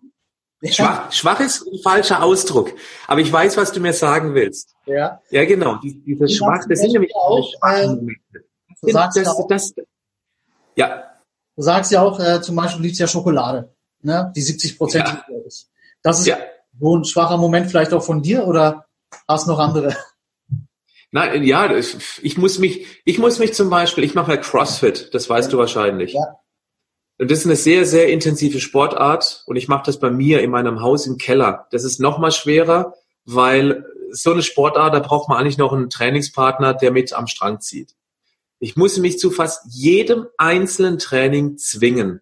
Schwach, 0.63 1.11
schwach 1.11 1.41
ist 1.41 1.67
ein 1.67 1.79
falscher 1.83 2.23
Ausdruck. 2.23 2.73
Aber 3.07 3.21
ich 3.21 3.33
weiß, 3.33 3.57
was 3.57 3.73
du 3.73 3.81
mir 3.81 3.95
sagen 3.95 4.35
willst. 4.35 4.75
Ja. 4.85 5.21
Ja, 5.31 5.45
genau. 5.47 5.77
Die, 5.77 5.99
diese 6.03 6.29
schwach, 6.29 6.67
das 6.69 6.81
sind 6.81 6.93
nämlich 6.93 7.15
auch 7.15 7.51
schwache 7.59 7.87
Momente. 7.87 8.45
Du 8.83 8.91
sagst 8.91 9.17
das, 9.17 9.27
ja, 9.27 9.45
das, 9.49 9.75
ja. 10.77 11.05
Du 11.57 11.63
sagst 11.63 11.93
ja 11.93 12.03
auch, 12.03 12.19
äh, 12.21 12.43
zum 12.43 12.57
Beispiel 12.57 12.83
liebst 12.83 13.01
ja 13.01 13.07
Schokolade, 13.07 13.75
ne? 14.03 14.33
Die 14.35 14.43
70 14.43 14.79
Prozent. 14.79 15.07
Ja. 15.07 15.25
Das 16.03 16.21
ist 16.21 16.27
ja. 16.27 16.39
so 16.79 16.97
ein 16.97 17.05
schwacher 17.05 17.37
Moment 17.37 17.69
vielleicht 17.69 17.93
auch 17.93 18.03
von 18.03 18.23
dir 18.23 18.47
oder 18.47 18.87
hast 19.29 19.47
noch 19.47 19.59
andere? 19.59 19.97
Nein, 21.13 21.43
ja, 21.43 21.75
ich 21.75 22.39
muss 22.39 22.59
mich, 22.59 22.87
ich 23.05 23.19
muss 23.19 23.39
mich 23.39 23.53
zum 23.53 23.69
Beispiel, 23.69 24.05
ich 24.05 24.15
mache 24.15 24.33
ja 24.33 24.37
CrossFit, 24.37 25.13
das 25.13 25.29
weißt 25.29 25.49
ja. 25.49 25.53
du 25.53 25.59
wahrscheinlich. 25.59 26.13
Ja. 26.13 26.39
Und 27.19 27.31
das 27.31 27.41
ist 27.41 27.47
eine 27.47 27.57
sehr, 27.57 27.85
sehr 27.85 28.09
intensive 28.09 28.61
Sportart 28.61 29.43
und 29.47 29.57
ich 29.57 29.69
mache 29.69 29.83
das 29.85 29.99
bei 29.99 30.11
mir 30.11 30.41
in 30.41 30.51
meinem 30.51 30.81
Haus 30.81 31.07
im 31.07 31.19
Keller. 31.19 31.67
Das 31.71 31.85
ist 31.85 32.01
noch 32.01 32.19
mal 32.19 32.31
schwerer, 32.31 32.95
weil 33.25 33.85
so 34.11 34.33
eine 34.33 34.43
Sportart, 34.43 34.95
da 34.95 35.01
braucht 35.01 35.29
man 35.29 35.39
eigentlich 35.39 35.59
noch 35.59 35.73
einen 35.73 35.91
Trainingspartner, 35.91 36.75
der 36.75 36.93
mit 36.93 37.13
am 37.13 37.27
Strang 37.27 37.61
zieht. 37.61 37.95
Ich 38.59 38.77
muss 38.77 38.99
mich 38.99 39.19
zu 39.19 39.31
fast 39.31 39.63
jedem 39.69 40.27
einzelnen 40.39 40.99
Training 40.99 41.59
zwingen. 41.59 42.21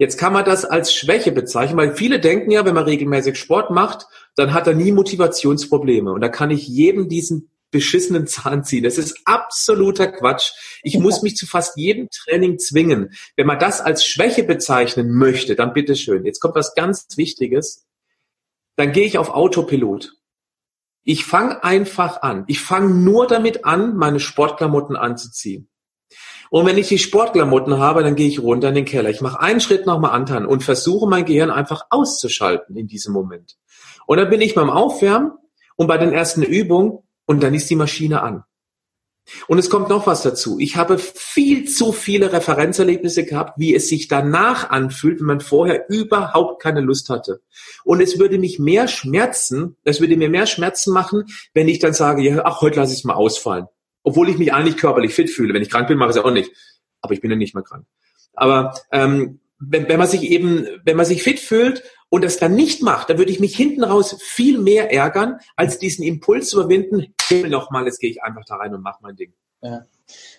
Jetzt 0.00 0.16
kann 0.16 0.32
man 0.32 0.46
das 0.46 0.64
als 0.64 0.94
Schwäche 0.94 1.30
bezeichnen, 1.30 1.76
weil 1.76 1.94
viele 1.94 2.20
denken 2.20 2.50
ja, 2.50 2.64
wenn 2.64 2.74
man 2.74 2.84
regelmäßig 2.84 3.36
Sport 3.38 3.70
macht, 3.70 4.06
dann 4.34 4.54
hat 4.54 4.66
er 4.66 4.72
nie 4.72 4.92
Motivationsprobleme. 4.92 6.10
Und 6.10 6.22
da 6.22 6.30
kann 6.30 6.50
ich 6.50 6.66
jedem 6.66 7.10
diesen 7.10 7.50
beschissenen 7.70 8.26
Zahn 8.26 8.64
ziehen. 8.64 8.82
Das 8.82 8.96
ist 8.96 9.20
absoluter 9.26 10.10
Quatsch. 10.10 10.52
Ich 10.82 10.98
muss 10.98 11.20
mich 11.22 11.36
zu 11.36 11.46
fast 11.46 11.76
jedem 11.76 12.08
Training 12.08 12.58
zwingen. 12.58 13.12
Wenn 13.36 13.46
man 13.46 13.58
das 13.58 13.82
als 13.82 14.06
Schwäche 14.06 14.42
bezeichnen 14.42 15.12
möchte, 15.12 15.54
dann 15.54 15.74
bitteschön. 15.74 16.24
Jetzt 16.24 16.40
kommt 16.40 16.54
was 16.54 16.74
ganz 16.74 17.06
Wichtiges. 17.16 17.86
Dann 18.76 18.92
gehe 18.92 19.04
ich 19.04 19.18
auf 19.18 19.28
Autopilot. 19.28 20.14
Ich 21.04 21.26
fange 21.26 21.62
einfach 21.62 22.22
an. 22.22 22.44
Ich 22.46 22.60
fange 22.60 22.94
nur 22.94 23.26
damit 23.26 23.66
an, 23.66 23.96
meine 23.96 24.18
Sportklamotten 24.18 24.96
anzuziehen. 24.96 25.69
Und 26.50 26.66
wenn 26.66 26.78
ich 26.78 26.88
die 26.88 26.98
Sportklamotten 26.98 27.78
habe, 27.78 28.02
dann 28.02 28.16
gehe 28.16 28.26
ich 28.26 28.40
runter 28.40 28.68
in 28.68 28.74
den 28.74 28.84
Keller. 28.84 29.08
Ich 29.08 29.20
mache 29.20 29.40
einen 29.40 29.60
Schritt 29.60 29.86
nochmal 29.86 30.10
anderen 30.10 30.46
und 30.46 30.64
versuche 30.64 31.08
mein 31.08 31.24
Gehirn 31.24 31.50
einfach 31.50 31.86
auszuschalten 31.90 32.76
in 32.76 32.88
diesem 32.88 33.12
Moment. 33.12 33.56
Und 34.06 34.18
dann 34.18 34.28
bin 34.28 34.40
ich 34.40 34.56
beim 34.56 34.68
Aufwärmen 34.68 35.32
und 35.76 35.86
bei 35.86 35.96
den 35.96 36.12
ersten 36.12 36.42
Übungen 36.42 36.98
und 37.24 37.42
dann 37.42 37.54
ist 37.54 37.70
die 37.70 37.76
Maschine 37.76 38.22
an. 38.22 38.42
Und 39.46 39.58
es 39.58 39.70
kommt 39.70 39.88
noch 39.88 40.08
was 40.08 40.22
dazu. 40.22 40.58
Ich 40.58 40.76
habe 40.76 40.98
viel 40.98 41.68
zu 41.68 41.92
viele 41.92 42.32
Referenzerlebnisse 42.32 43.24
gehabt, 43.24 43.58
wie 43.58 43.74
es 43.74 43.88
sich 43.88 44.08
danach 44.08 44.70
anfühlt, 44.70 45.20
wenn 45.20 45.26
man 45.26 45.40
vorher 45.40 45.88
überhaupt 45.88 46.60
keine 46.60 46.80
Lust 46.80 47.10
hatte. 47.10 47.40
Und 47.84 48.00
es 48.00 48.18
würde 48.18 48.38
mich 48.38 48.58
mehr 48.58 48.88
schmerzen, 48.88 49.76
es 49.84 50.00
würde 50.00 50.16
mir 50.16 50.30
mehr 50.30 50.46
Schmerzen 50.46 50.92
machen, 50.92 51.26
wenn 51.54 51.68
ich 51.68 51.78
dann 51.78 51.92
sage, 51.92 52.22
ja, 52.22 52.42
ach, 52.44 52.60
heute 52.60 52.80
lasse 52.80 52.92
ich 52.92 53.00
es 53.00 53.04
mal 53.04 53.14
ausfallen. 53.14 53.66
Obwohl 54.02 54.28
ich 54.28 54.38
mich 54.38 54.52
eigentlich 54.52 54.76
körperlich 54.76 55.14
fit 55.14 55.30
fühle. 55.30 55.54
Wenn 55.54 55.62
ich 55.62 55.70
krank 55.70 55.88
bin, 55.88 55.98
mache 55.98 56.10
ich 56.10 56.16
es 56.16 56.22
auch 56.22 56.30
nicht. 56.30 56.52
Aber 57.00 57.12
ich 57.14 57.20
bin 57.20 57.30
ja 57.30 57.36
nicht 57.36 57.54
mehr 57.54 57.64
krank. 57.64 57.86
Aber 58.34 58.74
ähm, 58.92 59.40
wenn, 59.58 59.88
wenn 59.88 59.98
man 59.98 60.08
sich 60.08 60.22
eben, 60.22 60.66
wenn 60.84 60.96
man 60.96 61.06
sich 61.06 61.22
fit 61.22 61.38
fühlt 61.38 61.82
und 62.08 62.24
das 62.24 62.38
dann 62.38 62.54
nicht 62.54 62.82
macht, 62.82 63.10
dann 63.10 63.18
würde 63.18 63.30
ich 63.30 63.40
mich 63.40 63.54
hinten 63.54 63.84
raus 63.84 64.16
viel 64.20 64.58
mehr 64.58 64.92
ärgern, 64.92 65.38
als 65.56 65.78
diesen 65.78 66.04
Impuls 66.04 66.48
zu 66.48 66.60
überwinden, 66.60 67.14
nochmal, 67.48 67.84
jetzt 67.84 68.00
gehe 68.00 68.10
ich 68.10 68.22
einfach 68.22 68.44
da 68.46 68.56
rein 68.56 68.74
und 68.74 68.82
mache 68.82 68.98
mein 69.02 69.16
Ding. 69.16 69.34
Ja. 69.62 69.84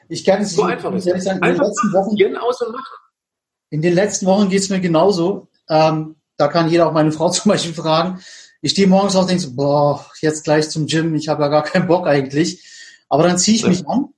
Ich 0.09 0.25
kann 0.25 0.41
es 0.41 0.53
so 0.53 0.63
einfach 0.63 0.91
ehrlich 0.91 1.23
sagen, 1.23 1.39
in 1.45 1.53
den 1.53 1.61
letzten 1.61 1.93
Wochen, 1.93 2.35
aus 2.37 2.61
und 2.61 2.71
machen. 2.71 2.97
In 3.69 3.81
den 3.81 3.93
letzten 3.93 4.25
Wochen 4.25 4.49
geht 4.49 4.59
es 4.59 4.69
mir 4.69 4.81
genauso. 4.81 5.47
Ähm, 5.69 6.15
da 6.37 6.47
kann 6.47 6.69
jeder 6.69 6.87
auch 6.87 6.93
meine 6.93 7.11
Frau 7.13 7.29
zum 7.29 7.49
Beispiel 7.49 7.73
fragen. 7.73 8.19
Ich 8.61 8.71
stehe 8.71 8.87
morgens 8.87 9.15
auf 9.15 9.23
und 9.23 9.29
denke 9.29 9.43
so, 9.43 9.55
boah, 9.55 10.05
jetzt 10.21 10.43
gleich 10.43 10.69
zum 10.69 10.87
Gym, 10.87 11.15
ich 11.15 11.29
habe 11.29 11.43
ja 11.43 11.49
gar 11.49 11.63
keinen 11.63 11.87
Bock 11.87 12.07
eigentlich. 12.07 12.63
Aber 13.11 13.23
dann 13.23 13.37
ziehe 13.37 13.57
ich 13.57 13.67
mich 13.67 13.85
an, 13.89 14.13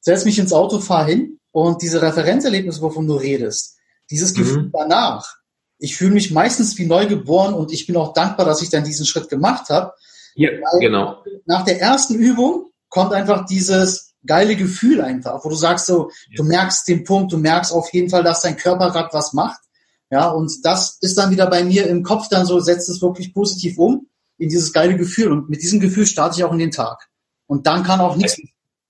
setze 0.00 0.24
mich 0.24 0.38
ins 0.38 0.52
Auto, 0.52 0.78
fahre 0.78 1.10
hin 1.10 1.40
und 1.50 1.82
diese 1.82 2.00
Referenzerlebnisse, 2.00 2.80
wovon 2.80 3.08
du 3.08 3.16
redest, 3.16 3.76
dieses 4.08 4.34
Gefühl 4.34 4.66
mhm. 4.66 4.72
danach, 4.72 5.34
ich 5.78 5.96
fühle 5.96 6.12
mich 6.12 6.30
meistens 6.30 6.78
wie 6.78 6.86
neugeboren 6.86 7.54
und 7.54 7.72
ich 7.72 7.88
bin 7.88 7.96
auch 7.96 8.12
dankbar, 8.12 8.46
dass 8.46 8.62
ich 8.62 8.70
dann 8.70 8.84
diesen 8.84 9.04
Schritt 9.04 9.28
gemacht 9.28 9.68
habe. 9.68 9.92
Ja, 10.36 10.50
genau. 10.78 11.24
Nach 11.44 11.64
der 11.64 11.80
ersten 11.80 12.14
Übung 12.14 12.70
kommt 12.88 13.12
einfach 13.12 13.46
dieses 13.46 14.14
geile 14.24 14.54
Gefühl 14.54 15.00
einfach, 15.00 15.44
wo 15.44 15.48
du 15.48 15.56
sagst 15.56 15.86
so, 15.86 16.10
ja. 16.28 16.36
du 16.36 16.44
merkst 16.44 16.86
den 16.86 17.02
Punkt, 17.02 17.32
du 17.32 17.36
merkst 17.36 17.72
auf 17.72 17.92
jeden 17.92 18.10
Fall, 18.10 18.22
dass 18.22 18.42
dein 18.42 18.56
Körper 18.56 18.92
gerade 18.92 19.08
was 19.10 19.32
macht. 19.32 19.60
Ja, 20.08 20.28
und 20.28 20.52
das 20.62 20.98
ist 21.00 21.18
dann 21.18 21.32
wieder 21.32 21.48
bei 21.48 21.64
mir 21.64 21.88
im 21.88 22.04
Kopf 22.04 22.28
dann 22.28 22.46
so, 22.46 22.60
setzt 22.60 22.88
es 22.88 23.02
wirklich 23.02 23.34
positiv 23.34 23.76
um 23.76 24.06
in 24.38 24.48
dieses 24.48 24.72
geile 24.72 24.96
Gefühl. 24.96 25.32
Und 25.32 25.50
mit 25.50 25.62
diesem 25.62 25.80
Gefühl 25.80 26.06
starte 26.06 26.38
ich 26.38 26.44
auch 26.44 26.52
in 26.52 26.58
den 26.60 26.70
Tag. 26.70 27.10
Und 27.50 27.66
dann 27.66 27.82
kann 27.82 27.98
auch 28.00 28.14
nichts 28.14 28.40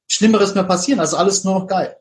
Schlimmeres 0.07 0.55
mehr 0.55 0.65
passieren. 0.65 1.01
Also 1.01 1.17
alles 1.17 1.45
nur 1.45 1.61
noch 1.61 1.67
geil. 1.67 1.97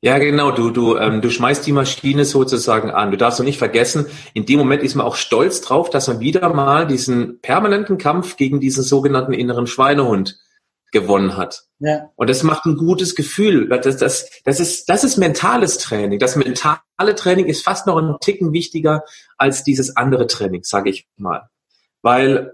Ja, 0.00 0.16
genau. 0.16 0.50
Du, 0.50 0.70
du, 0.70 0.96
ähm, 0.96 1.20
du 1.20 1.28
schmeißt 1.28 1.66
die 1.66 1.72
Maschine 1.72 2.24
sozusagen 2.24 2.90
an. 2.90 3.10
Du 3.10 3.18
darfst 3.18 3.38
doch 3.38 3.44
nicht 3.44 3.58
vergessen, 3.58 4.06
in 4.32 4.46
dem 4.46 4.58
Moment 4.58 4.82
ist 4.82 4.94
man 4.94 5.06
auch 5.06 5.16
stolz 5.16 5.60
drauf, 5.60 5.90
dass 5.90 6.08
man 6.08 6.20
wieder 6.20 6.48
mal 6.54 6.86
diesen 6.86 7.38
permanenten 7.42 7.98
Kampf 7.98 8.36
gegen 8.36 8.60
diesen 8.60 8.82
sogenannten 8.82 9.34
inneren 9.34 9.66
Schweinehund 9.66 10.38
gewonnen 10.90 11.36
hat. 11.36 11.64
Ja. 11.80 12.08
Und 12.16 12.30
das 12.30 12.42
macht 12.42 12.64
ein 12.64 12.76
gutes 12.76 13.14
Gefühl. 13.14 13.68
Das, 13.68 13.98
das, 13.98 14.30
das, 14.42 14.58
ist, 14.58 14.88
das 14.88 15.04
ist 15.04 15.18
mentales 15.18 15.76
Training. 15.76 16.18
Das 16.18 16.36
mentale 16.36 17.14
Training 17.14 17.44
ist 17.44 17.62
fast 17.62 17.86
noch 17.86 17.98
ein 17.98 18.16
Ticken 18.22 18.54
wichtiger 18.54 19.02
als 19.36 19.64
dieses 19.64 19.98
andere 19.98 20.28
Training, 20.28 20.62
sage 20.62 20.88
ich 20.88 21.06
mal. 21.18 21.50
Weil 22.00 22.52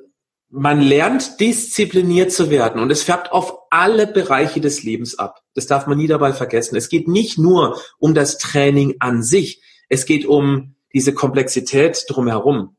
man 0.55 0.83
lernt 0.83 1.41
diszipliniert 1.41 2.31
zu 2.31 2.51
werden 2.51 2.81
und 2.81 2.91
es 2.91 3.03
färbt 3.03 3.33
auf 3.33 3.55
alle 3.71 4.07
Bereiche 4.07 4.61
des 4.61 4.83
Lebens 4.83 5.19
ab. 5.19 5.41
Das 5.55 5.67
darf 5.67 5.87
man 5.87 5.97
nie 5.97 6.07
dabei 6.07 6.35
vergessen. 6.35 6.77
Es 6.77 6.91
geht 6.91 7.09
nicht 7.09 7.39
nur 7.39 7.81
um 7.99 8.15
das 8.15 8.37
Training 8.37 8.97
an 8.99 9.23
sich, 9.23 9.63
es 9.89 10.05
geht 10.05 10.27
um 10.27 10.75
diese 10.93 11.15
Komplexität 11.15 12.05
drumherum. 12.07 12.77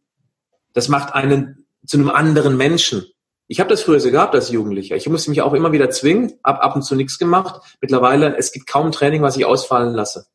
Das 0.74 0.88
macht 0.88 1.16
einen 1.16 1.66
zu 1.84 1.98
einem 1.98 2.12
anderen 2.12 2.58
Menschen. 2.58 3.06
Ich 3.48 3.60
habe 3.60 3.72
das 3.72 3.82
früher 3.82 4.00
so 4.00 4.12
gehabt 4.12 4.36
als 4.36 4.52
Jugendlicher. 4.52 4.96
Ich 4.96 5.10
musste 5.10 5.32
mich 5.32 5.42
auch 5.42 5.54
immer 5.54 5.72
wieder 5.72 5.90
zwingen, 5.90 6.34
ab, 6.44 6.60
ab 6.62 6.76
und 6.76 6.84
zu 6.84 6.96
nichts 6.96 7.18
gemacht. 7.18 7.76
Mittlerweile, 7.82 8.38
es 8.38 8.52
gibt 8.52 8.68
kaum 8.68 8.92
Training, 8.92 9.24
was 9.24 9.36
ich 9.36 9.46
ausfallen 9.46 9.96
lasse. 9.96 10.28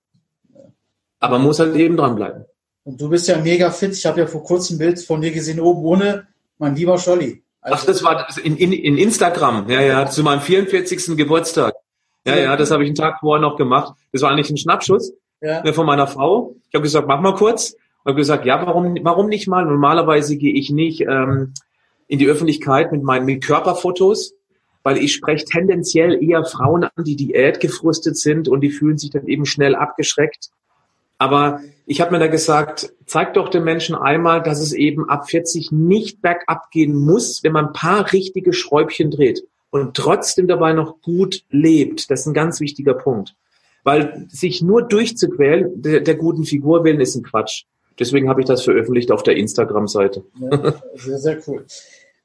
Aber 1.21 1.39
man 1.39 1.47
muss 1.47 1.61
halt 1.61 1.77
eben 1.77 1.97
dranbleiben. 1.97 2.47
Und 2.83 3.01
du 3.01 3.09
bist 3.09 3.29
ja 3.29 3.39
mega 3.39 3.71
fit. 3.71 3.93
Ich 3.93 4.07
habe 4.07 4.21
ja 4.21 4.27
vor 4.27 4.43
kurzem 4.43 4.75
ein 4.75 4.79
Bild 4.79 5.01
von 5.01 5.21
dir 5.21 5.31
gesehen, 5.31 5.61
oben 5.61 5.85
ohne 5.85 6.28
mein 6.59 6.75
lieber 6.75 6.99
Scholli. 6.99 7.43
Also 7.61 7.83
Ach, 7.83 7.87
das 7.87 8.05
war 8.05 8.27
in, 8.43 8.57
in, 8.57 8.73
in 8.73 8.99
Instagram. 8.99 9.69
Ja, 9.69 9.81
ja, 9.81 10.07
zu 10.07 10.23
meinem 10.23 10.41
44. 10.41 11.17
Geburtstag. 11.17 11.75
Ja, 12.27 12.37
ja, 12.37 12.57
das 12.57 12.71
habe 12.71 12.85
ich 12.85 12.89
einen 12.89 12.97
Tag 12.97 13.21
vorher 13.21 13.41
noch 13.41 13.57
gemacht. 13.57 13.95
Das 14.13 14.23
war 14.23 14.31
eigentlich 14.31 14.51
ein 14.51 14.57
Schnappschuss 14.57 15.13
ja. 15.41 15.73
von 15.73 15.87
meiner 15.87 16.07
Frau. 16.07 16.55
Ich 16.69 16.75
habe 16.75 16.83
gesagt, 16.83 17.09
mach 17.09 17.21
mal 17.21 17.35
kurz. 17.35 17.73
Ich 17.73 18.07
habe 18.07 18.17
gesagt, 18.17 18.45
ja, 18.47 18.65
warum, 18.67 18.97
warum 19.03 19.29
nicht 19.29 19.49
mal? 19.49 19.65
Normalerweise 19.65 20.37
gehe 20.37 20.55
ich 20.55 20.71
nicht 20.71 21.03
ähm, 21.03 21.55
in 22.07 22.19
die 22.19 22.27
Öffentlichkeit 22.27 22.93
mit 22.93 23.03
meinen 23.03 23.27
mit 23.27 23.45
Körperfotos, 23.45 24.35
weil 24.83 24.99
ich 24.99 25.13
spreche 25.13 25.45
tendenziell 25.45 26.23
eher 26.23 26.45
Frauen 26.45 26.85
an, 26.85 27.05
die 27.05 27.17
diätgefrustet 27.17 28.17
sind 28.17 28.49
und 28.49 28.61
die 28.61 28.71
fühlen 28.71 28.99
sich 28.99 29.11
dann 29.11 29.27
eben 29.27 29.45
schnell 29.45 29.75
abgeschreckt. 29.75 30.51
Aber 31.19 31.61
ich 31.91 32.03
habe 32.03 32.13
mir 32.13 32.19
da 32.19 32.27
gesagt, 32.27 32.93
zeig 33.07 33.33
doch 33.33 33.49
den 33.49 33.65
Menschen 33.65 33.95
einmal, 33.95 34.43
dass 34.43 34.61
es 34.61 34.75
eben 34.75 35.09
ab 35.09 35.31
40 35.31 35.73
nicht 35.73 36.21
bergab 36.21 36.71
gehen 36.71 36.95
muss, 36.95 37.43
wenn 37.43 37.53
man 37.53 37.69
ein 37.69 37.73
paar 37.73 38.13
richtige 38.13 38.53
Schräubchen 38.53 39.11
dreht 39.11 39.43
und 39.71 39.95
trotzdem 39.95 40.47
dabei 40.49 40.75
noch 40.75 41.01
gut 41.01 41.45
lebt. 41.49 42.11
Das 42.11 42.21
ist 42.21 42.27
ein 42.27 42.35
ganz 42.35 42.61
wichtiger 42.61 42.93
Punkt. 42.93 43.35
Weil 43.85 44.27
sich 44.29 44.61
nur 44.61 44.83
durchzuquälen, 44.83 45.81
der, 45.81 46.01
der 46.01 46.17
guten 46.17 46.45
Figur 46.45 46.85
willen, 46.85 47.01
ist 47.01 47.15
ein 47.15 47.23
Quatsch. 47.23 47.65
Deswegen 47.99 48.29
habe 48.29 48.43
ich 48.43 48.47
das 48.47 48.63
veröffentlicht 48.63 49.11
auf 49.11 49.23
der 49.23 49.37
Instagram-Seite. 49.37 50.25
Ja, 50.39 50.75
sehr, 50.95 51.19
sehr 51.19 51.39
cool. 51.47 51.65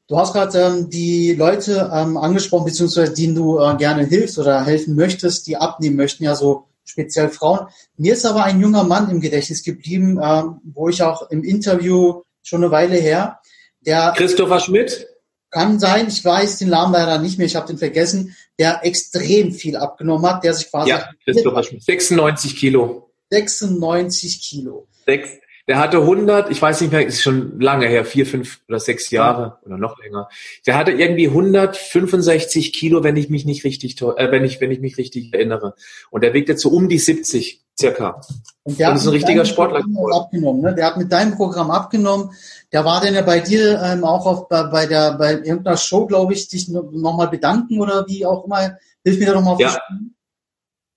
Du 0.09 0.17
hast 0.17 0.33
gerade 0.33 0.59
ähm, 0.59 0.89
die 0.89 1.35
Leute 1.35 1.89
ähm, 1.93 2.17
angesprochen, 2.17 2.65
beziehungsweise 2.65 3.13
denen 3.13 3.33
du 3.33 3.59
äh, 3.59 3.77
gerne 3.77 4.03
hilfst 4.03 4.37
oder 4.37 4.65
helfen 4.65 4.95
möchtest, 4.95 5.47
die 5.47 5.55
abnehmen 5.55 5.95
möchten, 5.95 6.25
ja 6.25 6.35
so 6.35 6.65
speziell 6.83 7.29
Frauen. 7.29 7.67
Mir 7.97 8.13
ist 8.13 8.25
aber 8.25 8.43
ein 8.43 8.59
junger 8.59 8.83
Mann 8.83 9.09
im 9.09 9.21
Gedächtnis 9.21 9.63
geblieben, 9.63 10.19
äh, 10.19 10.43
wo 10.63 10.89
ich 10.89 11.01
auch 11.01 11.29
im 11.29 11.43
Interview 11.43 12.21
schon 12.41 12.63
eine 12.63 12.71
Weile 12.71 12.97
her, 12.97 13.39
der 13.85 14.13
Christopher 14.15 14.59
Schmidt 14.59 15.07
kann 15.49 15.79
sein, 15.79 16.07
ich 16.07 16.25
weiß 16.25 16.57
den 16.57 16.69
Namen 16.69 16.93
leider 16.93 17.19
nicht 17.19 17.37
mehr, 17.37 17.45
ich 17.45 17.55
habe 17.55 17.67
den 17.67 17.77
vergessen, 17.77 18.35
der 18.57 18.83
extrem 18.83 19.51
viel 19.53 19.75
abgenommen 19.77 20.25
hat, 20.27 20.43
der 20.43 20.53
sich 20.53 20.69
quasi 20.69 20.89
ja, 20.89 21.09
Christopher 21.23 21.63
Schmidt, 21.63 21.83
96 21.83 22.55
Kilo. 22.55 23.11
96 23.29 24.41
Kilo. 24.41 24.87
Sechs, 25.05 25.29
der 25.67 25.79
hatte 25.79 25.97
100, 25.97 26.51
ich 26.51 26.61
weiß 26.61 26.81
nicht 26.81 26.91
mehr, 26.91 27.05
ist 27.05 27.21
schon 27.21 27.59
lange 27.59 27.87
her, 27.87 28.03
vier, 28.03 28.25
fünf 28.25 28.59
oder 28.67 28.79
sechs 28.79 29.09
Jahre 29.11 29.41
ja. 29.41 29.59
oder 29.65 29.77
noch 29.77 29.97
länger. 29.97 30.27
Der 30.67 30.75
hatte 30.75 30.91
irgendwie 30.91 31.27
165 31.27 32.73
Kilo, 32.73 33.03
wenn 33.03 33.15
ich 33.15 33.29
mich 33.29 33.45
nicht 33.45 33.63
richtig, 33.63 34.01
äh, 34.01 34.31
wenn 34.31 34.43
ich, 34.43 34.59
wenn 34.59 34.71
ich 34.71 34.81
mich 34.81 34.97
richtig 34.97 35.33
erinnere. 35.33 35.75
Und 36.09 36.23
der 36.23 36.33
wiegt 36.33 36.49
jetzt 36.49 36.61
so 36.61 36.69
um 36.69 36.89
die 36.89 36.99
70 36.99 37.63
circa. 37.79 38.21
Und 38.63 38.77
der 38.77 38.89
Und 38.89 38.97
ist 38.97 39.07
ein 39.07 39.13
richtiger 39.13 39.45
Sportler. 39.45 39.83
Abgenommen, 40.13 40.61
ne? 40.61 40.75
Der 40.75 40.87
hat 40.87 40.97
mit 40.97 41.11
deinem 41.11 41.35
Programm 41.35 41.71
abgenommen. 41.71 42.31
Der 42.71 42.83
war 42.83 43.01
denn 43.01 43.13
ja 43.13 43.21
bei 43.21 43.39
dir 43.39 43.81
ähm, 43.81 44.03
auch 44.03 44.25
auf, 44.25 44.49
bei, 44.49 44.63
bei 44.63 44.85
der, 44.85 45.13
bei 45.17 45.33
irgendeiner 45.33 45.77
Show, 45.77 46.05
glaube 46.05 46.33
ich, 46.33 46.49
dich 46.49 46.67
nochmal 46.67 47.29
bedanken 47.29 47.79
oder 47.79 48.05
wie 48.07 48.25
auch 48.25 48.45
immer. 48.45 48.77
Hilf 49.03 49.19
mir 49.19 49.27
da 49.27 49.33
nochmal 49.33 49.53
auf 49.53 49.59
ja. 49.59 49.77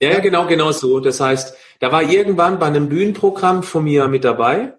Ja, 0.00 0.18
genau, 0.20 0.46
genau 0.46 0.72
so. 0.72 1.00
Das 1.00 1.20
heißt, 1.20 1.56
da 1.80 1.90
war 1.90 2.02
irgendwann 2.02 2.58
bei 2.58 2.66
einem 2.66 2.88
Bühnenprogramm 2.88 3.62
von 3.62 3.84
mir 3.84 4.08
mit 4.08 4.24
dabei. 4.24 4.74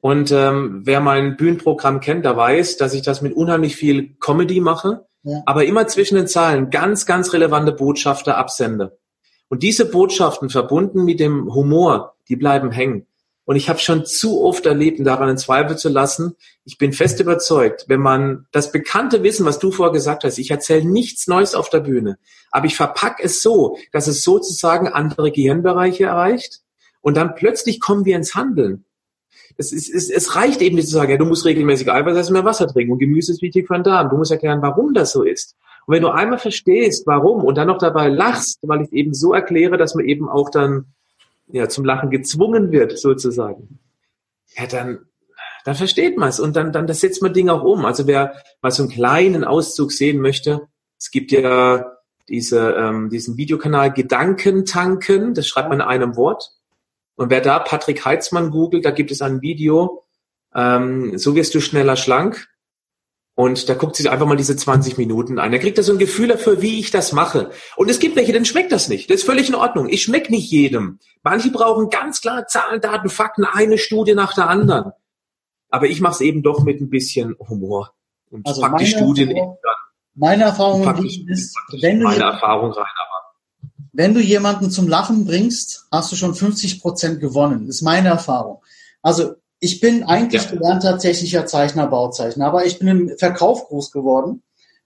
Und 0.00 0.32
ähm, 0.32 0.82
wer 0.84 1.00
mein 1.00 1.36
Bühnenprogramm 1.36 2.00
kennt, 2.00 2.24
der 2.24 2.36
weiß, 2.36 2.76
dass 2.76 2.94
ich 2.94 3.02
das 3.02 3.22
mit 3.22 3.34
unheimlich 3.34 3.76
viel 3.76 4.16
Comedy 4.20 4.60
mache, 4.60 5.06
ja. 5.22 5.42
aber 5.46 5.64
immer 5.64 5.86
zwischen 5.86 6.16
den 6.16 6.26
Zahlen 6.26 6.70
ganz, 6.70 7.06
ganz 7.06 7.32
relevante 7.32 7.72
Botschaften 7.72 8.32
absende. 8.32 8.98
Und 9.48 9.62
diese 9.62 9.86
Botschaften 9.86 10.50
verbunden 10.50 11.04
mit 11.04 11.20
dem 11.20 11.54
Humor, 11.54 12.16
die 12.28 12.36
bleiben 12.36 12.70
hängen. 12.70 13.06
Und 13.46 13.56
ich 13.56 13.68
habe 13.68 13.78
schon 13.78 14.06
zu 14.06 14.42
oft 14.42 14.64
erlebt, 14.64 14.98
und 14.98 15.04
daran 15.04 15.28
in 15.28 15.36
Zweifel 15.36 15.76
zu 15.76 15.90
lassen, 15.90 16.34
ich 16.64 16.78
bin 16.78 16.92
fest 16.92 17.20
überzeugt, 17.20 17.84
wenn 17.88 18.00
man 18.00 18.46
das 18.52 18.72
bekannte 18.72 19.22
Wissen, 19.22 19.44
was 19.44 19.58
du 19.58 19.70
vorher 19.70 19.92
gesagt 19.92 20.24
hast, 20.24 20.38
ich 20.38 20.50
erzähle 20.50 20.86
nichts 20.86 21.26
Neues 21.26 21.54
auf 21.54 21.68
der 21.68 21.80
Bühne, 21.80 22.18
aber 22.50 22.66
ich 22.66 22.76
verpacke 22.76 23.22
es 23.22 23.42
so, 23.42 23.76
dass 23.92 24.06
es 24.06 24.22
sozusagen 24.22 24.88
andere 24.88 25.30
Gehirnbereiche 25.30 26.04
erreicht 26.04 26.62
und 27.02 27.16
dann 27.16 27.34
plötzlich 27.34 27.80
kommen 27.80 28.06
wir 28.06 28.16
ins 28.16 28.34
Handeln. 28.34 28.86
Es, 29.56 29.72
ist, 29.72 29.92
es, 29.92 30.10
es 30.10 30.34
reicht 30.34 30.62
eben 30.62 30.76
nicht 30.76 30.88
zu 30.88 30.94
sagen, 30.94 31.10
ja, 31.10 31.18
du 31.18 31.26
musst 31.26 31.44
regelmäßig 31.44 31.90
Eiweiß 31.90 32.16
essen, 32.16 32.32
mehr 32.32 32.44
Wasser 32.44 32.66
trinken 32.66 32.92
und 32.92 32.98
Gemüse 32.98 33.32
ist 33.32 33.42
wichtig 33.42 33.66
für 33.68 33.74
den 33.74 33.84
Darm. 33.84 34.08
Du 34.08 34.16
musst 34.16 34.32
erklären, 34.32 34.62
warum 34.62 34.94
das 34.94 35.12
so 35.12 35.22
ist. 35.22 35.54
Und 35.86 35.94
wenn 35.94 36.02
du 36.02 36.08
einmal 36.08 36.38
verstehst, 36.38 37.06
warum 37.06 37.44
und 37.44 37.56
dann 37.56 37.68
noch 37.68 37.78
dabei 37.78 38.08
lachst, 38.08 38.58
weil 38.62 38.82
ich 38.82 38.92
eben 38.92 39.14
so 39.14 39.32
erkläre, 39.32 39.76
dass 39.76 39.94
man 39.94 40.06
eben 40.06 40.28
auch 40.28 40.50
dann 40.50 40.93
ja, 41.46 41.68
zum 41.68 41.84
Lachen 41.84 42.10
gezwungen 42.10 42.72
wird, 42.72 42.98
sozusagen, 42.98 43.78
ja, 44.56 44.66
dann, 44.66 45.06
dann 45.64 45.74
versteht 45.74 46.16
man 46.16 46.28
es 46.28 46.40
und 46.40 46.56
dann, 46.56 46.72
dann 46.72 46.86
das 46.86 47.00
setzt 47.00 47.22
man 47.22 47.32
Dinge 47.32 47.52
auch 47.52 47.62
um. 47.62 47.84
Also 47.84 48.06
wer 48.06 48.34
mal 48.60 48.70
so 48.70 48.82
einen 48.82 48.92
kleinen 48.92 49.44
Auszug 49.44 49.92
sehen 49.92 50.20
möchte, 50.20 50.68
es 50.98 51.10
gibt 51.10 51.32
ja 51.32 51.98
diese, 52.28 52.70
ähm, 52.72 53.10
diesen 53.10 53.36
Videokanal 53.36 53.92
Gedankentanken, 53.92 55.34
das 55.34 55.46
schreibt 55.46 55.68
man 55.68 55.80
in 55.80 55.86
einem 55.86 56.16
Wort. 56.16 56.52
Und 57.16 57.30
wer 57.30 57.40
da 57.40 57.58
Patrick 57.58 58.04
Heitzmann 58.04 58.50
googelt, 58.50 58.84
da 58.84 58.90
gibt 58.90 59.10
es 59.10 59.22
ein 59.22 59.42
Video, 59.42 60.04
ähm, 60.54 61.18
so 61.18 61.34
wirst 61.34 61.54
du 61.54 61.60
schneller 61.60 61.96
schlank. 61.96 62.48
Und 63.36 63.68
da 63.68 63.74
guckt 63.74 63.96
sich 63.96 64.08
einfach 64.10 64.26
mal 64.26 64.36
diese 64.36 64.56
20 64.56 64.96
Minuten 64.96 65.40
an. 65.40 65.52
Er 65.52 65.58
kriegt 65.58 65.76
da 65.76 65.82
so 65.82 65.92
ein 65.92 65.98
Gefühl 65.98 66.28
dafür, 66.28 66.62
wie 66.62 66.78
ich 66.78 66.92
das 66.92 67.12
mache. 67.12 67.50
Und 67.76 67.90
es 67.90 67.98
gibt 67.98 68.14
welche, 68.14 68.32
denen 68.32 68.44
schmeckt 68.44 68.70
das 68.70 68.88
nicht. 68.88 69.10
Das 69.10 69.16
ist 69.16 69.26
völlig 69.26 69.48
in 69.48 69.56
Ordnung. 69.56 69.88
Ich 69.88 70.02
schmeck 70.02 70.30
nicht 70.30 70.50
jedem. 70.50 71.00
Manche 71.24 71.50
brauchen 71.50 71.90
ganz 71.90 72.20
klar 72.20 72.46
Zahlen, 72.46 72.80
Daten, 72.80 73.08
Fakten, 73.08 73.44
eine 73.44 73.76
Studie 73.76 74.14
nach 74.14 74.34
der 74.34 74.48
anderen. 74.48 74.92
Aber 75.68 75.86
ich 75.86 76.00
mache 76.00 76.14
es 76.14 76.20
eben 76.20 76.44
doch 76.44 76.62
mit 76.62 76.80
ein 76.80 76.90
bisschen 76.90 77.34
Humor. 77.48 77.92
Und 78.30 78.46
also 78.46 78.60
pack 78.60 78.78
die 78.78 78.86
Studien 78.86 79.30
Erfahrung, 79.30 79.58
Meine 80.14 80.44
Erfahrung 80.44 81.04
ist, 81.04 81.56
wenn 81.80 81.98
du, 81.98 82.04
meine 82.04 82.22
Erfahrung 82.22 82.70
rein, 82.70 82.84
aber. 82.84 83.34
wenn 83.92 84.14
du 84.14 84.20
jemanden 84.20 84.70
zum 84.70 84.86
Lachen 84.86 85.24
bringst, 85.24 85.86
hast 85.90 86.12
du 86.12 86.16
schon 86.16 86.36
50 86.36 86.80
Prozent 86.80 87.20
gewonnen. 87.20 87.66
Das 87.66 87.76
ist 87.76 87.82
meine 87.82 88.10
Erfahrung. 88.10 88.62
Also 89.02 89.34
ich 89.64 89.80
bin 89.80 90.04
eigentlich 90.04 90.44
ja. 90.44 90.50
gelernter 90.50 90.98
technischer 90.98 91.46
Zeichner, 91.46 91.86
Bauzeichner, 91.86 92.46
aber 92.46 92.66
ich 92.66 92.78
bin 92.78 92.88
im 92.88 93.18
Verkauf 93.18 93.66
groß 93.68 93.90
geworden. 93.90 94.42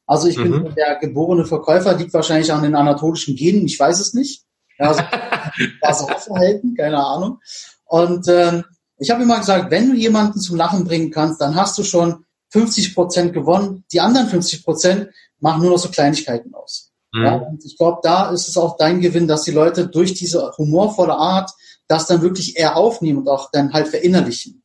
Also 0.06 0.28
ich 0.28 0.38
mhm. 0.38 0.62
bin 0.62 0.74
der 0.76 0.96
geborene 1.00 1.44
Verkäufer, 1.44 1.94
liegt 1.94 2.14
wahrscheinlich 2.14 2.52
an 2.52 2.62
den 2.62 2.76
anatolischen 2.76 3.34
Genen, 3.34 3.66
ich 3.66 3.78
weiß 3.78 3.98
es 3.98 4.14
nicht. 4.14 4.44
Also, 4.78 5.02
das 5.82 6.06
Verhalten, 6.24 6.76
keine 6.76 7.04
Ahnung. 7.04 7.40
Und 7.86 8.28
ähm, 8.28 8.64
ich 8.98 9.10
habe 9.10 9.24
immer 9.24 9.38
gesagt, 9.38 9.72
wenn 9.72 9.90
du 9.90 9.96
jemanden 9.96 10.38
zum 10.38 10.56
Lachen 10.56 10.84
bringen 10.84 11.10
kannst, 11.10 11.40
dann 11.40 11.56
hast 11.56 11.76
du 11.76 11.82
schon 11.82 12.24
50 12.50 12.94
Prozent 12.94 13.32
gewonnen. 13.32 13.84
Die 13.92 14.00
anderen 14.00 14.28
50 14.28 14.64
Prozent 14.64 15.08
machen 15.40 15.62
nur 15.62 15.72
noch 15.72 15.78
so 15.78 15.88
Kleinigkeiten 15.88 16.54
aus. 16.54 16.92
Mhm. 17.12 17.24
Ja, 17.24 17.34
und 17.34 17.64
ich 17.64 17.76
glaube, 17.76 17.98
da 18.04 18.30
ist 18.30 18.46
es 18.46 18.56
auch 18.56 18.76
dein 18.76 19.00
Gewinn, 19.00 19.26
dass 19.26 19.42
die 19.42 19.50
Leute 19.50 19.88
durch 19.88 20.14
diese 20.14 20.52
humorvolle 20.56 21.14
Art 21.14 21.50
das 21.88 22.06
dann 22.06 22.22
wirklich 22.22 22.56
eher 22.56 22.76
aufnehmen 22.76 23.18
und 23.18 23.28
auch 23.28 23.50
dann 23.50 23.72
halt 23.72 23.88
verinnerlichen. 23.88 24.62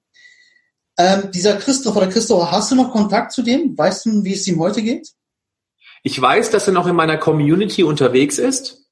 Ähm, 0.97 1.31
dieser 1.31 1.57
Christoph 1.57 1.95
oder 1.95 2.07
Christopher, 2.07 2.51
hast 2.51 2.71
du 2.71 2.75
noch 2.75 2.91
Kontakt 2.91 3.31
zu 3.31 3.41
dem? 3.41 3.77
Weißt 3.77 4.05
du, 4.05 4.23
wie 4.23 4.33
es 4.33 4.47
ihm 4.47 4.59
heute 4.59 4.81
geht? 4.81 5.09
Ich 6.03 6.21
weiß, 6.21 6.51
dass 6.51 6.67
er 6.67 6.73
noch 6.73 6.85
in 6.85 6.95
meiner 6.95 7.17
Community 7.17 7.83
unterwegs 7.83 8.37
ist. 8.37 8.89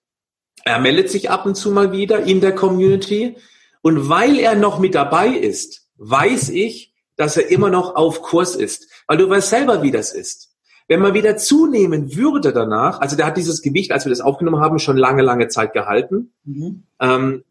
Er 0.63 0.79
meldet 0.79 1.09
sich 1.09 1.29
ab 1.29 1.45
und 1.45 1.55
zu 1.55 1.71
mal 1.71 1.91
wieder 1.91 2.23
in 2.23 2.41
der 2.41 2.55
Community. 2.55 3.35
Und 3.81 4.09
weil 4.09 4.39
er 4.39 4.55
noch 4.55 4.79
mit 4.79 4.95
dabei 4.95 5.27
ist, 5.27 5.87
weiß 5.97 6.49
ich, 6.49 6.93
dass 7.17 7.37
er 7.37 7.51
immer 7.51 7.69
noch 7.69 7.95
auf 7.95 8.21
Kurs 8.21 8.55
ist. 8.55 8.87
Weil 9.07 9.17
du 9.17 9.29
weißt 9.29 9.49
selber, 9.49 9.83
wie 9.83 9.91
das 9.91 10.13
ist. 10.13 10.55
Wenn 10.87 11.01
man 11.01 11.13
wieder 11.13 11.37
zunehmen 11.37 12.15
würde 12.15 12.51
danach, 12.51 12.99
also 12.99 13.15
der 13.15 13.25
hat 13.25 13.37
dieses 13.37 13.61
Gewicht, 13.61 13.91
als 13.91 14.05
wir 14.05 14.09
das 14.09 14.21
aufgenommen 14.21 14.59
haben, 14.59 14.79
schon 14.79 14.97
lange, 14.97 15.21
lange 15.21 15.47
Zeit 15.47 15.73
gehalten. 15.73 16.33
Mhm. 16.43 16.83
Ähm, 16.99 17.43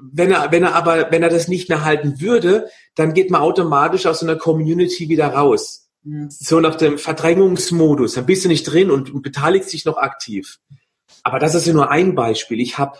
wenn 0.00 0.30
er, 0.30 0.52
wenn 0.52 0.62
er 0.62 0.74
aber, 0.74 1.10
wenn 1.10 1.22
er 1.22 1.28
das 1.28 1.48
nicht 1.48 1.68
mehr 1.68 1.84
halten 1.84 2.20
würde, 2.20 2.68
dann 2.94 3.14
geht 3.14 3.30
man 3.30 3.40
automatisch 3.40 4.06
aus 4.06 4.20
so 4.20 4.26
einer 4.26 4.36
Community 4.36 5.08
wieder 5.08 5.28
raus. 5.28 5.88
Mhm. 6.02 6.28
So 6.30 6.60
nach 6.60 6.76
dem 6.76 6.98
Verdrängungsmodus. 6.98 8.14
Dann 8.14 8.26
bist 8.26 8.44
du 8.44 8.48
nicht 8.48 8.64
drin 8.64 8.90
und, 8.90 9.12
und 9.12 9.22
beteiligst 9.22 9.72
dich 9.72 9.84
noch 9.84 9.96
aktiv. 9.96 10.58
Aber 11.22 11.38
das 11.38 11.54
ist 11.54 11.66
ja 11.66 11.72
nur 11.72 11.90
ein 11.90 12.14
Beispiel. 12.14 12.60
Ich 12.60 12.78
habe 12.78 12.98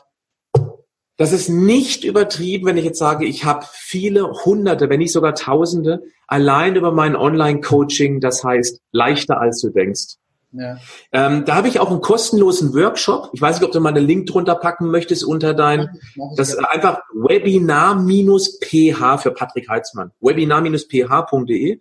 Das 1.16 1.32
ist 1.32 1.48
nicht 1.48 2.04
übertrieben, 2.04 2.66
wenn 2.66 2.76
ich 2.76 2.84
jetzt 2.84 2.98
sage, 2.98 3.26
ich 3.26 3.44
habe 3.44 3.66
viele 3.72 4.30
Hunderte, 4.44 4.88
wenn 4.88 5.00
nicht 5.00 5.12
sogar 5.12 5.34
Tausende, 5.34 6.02
allein 6.26 6.76
über 6.76 6.92
mein 6.92 7.16
Online-Coaching, 7.16 8.20
das 8.20 8.44
heißt 8.44 8.80
leichter 8.92 9.40
als 9.40 9.60
du 9.60 9.70
denkst. 9.70 10.16
Ja. 10.52 10.78
Ähm, 11.12 11.44
da 11.44 11.56
habe 11.56 11.68
ich 11.68 11.78
auch 11.78 11.90
einen 11.90 12.00
kostenlosen 12.00 12.72
Workshop. 12.74 13.30
Ich 13.32 13.40
weiß 13.40 13.56
nicht, 13.56 13.66
ob 13.66 13.72
du 13.72 13.80
mal 13.80 13.90
einen 13.90 14.06
Link 14.06 14.26
drunter 14.26 14.54
packen 14.54 14.90
möchtest 14.90 15.24
unter 15.24 15.52
dein, 15.52 15.98
das 16.36 16.50
ist 16.50 16.58
einfach 16.58 17.00
Webinar-PH 17.12 19.18
für 19.18 19.30
Patrick 19.32 19.68
Heitzmann. 19.68 20.12
Webinar-ph.de. 20.20 21.80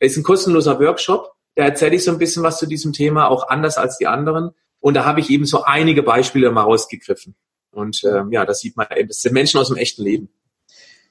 Da 0.00 0.06
ist 0.06 0.16
ein 0.16 0.22
kostenloser 0.22 0.80
Workshop. 0.80 1.34
Da 1.56 1.64
erzähle 1.64 1.96
ich 1.96 2.04
so 2.04 2.10
ein 2.10 2.18
bisschen 2.18 2.42
was 2.42 2.58
zu 2.58 2.66
diesem 2.66 2.92
Thema, 2.92 3.28
auch 3.28 3.48
anders 3.48 3.76
als 3.76 3.98
die 3.98 4.06
anderen. 4.06 4.50
Und 4.80 4.94
da 4.94 5.04
habe 5.04 5.20
ich 5.20 5.30
eben 5.30 5.44
so 5.44 5.64
einige 5.64 6.02
Beispiele 6.02 6.50
mal 6.50 6.62
rausgegriffen. 6.62 7.34
Und 7.70 8.02
ähm, 8.04 8.32
ja, 8.32 8.46
das 8.46 8.60
sieht 8.60 8.76
man 8.76 8.86
eben. 8.96 9.08
Das 9.08 9.20
sind 9.20 9.34
Menschen 9.34 9.60
aus 9.60 9.68
dem 9.68 9.76
echten 9.76 10.02
Leben. 10.02 10.30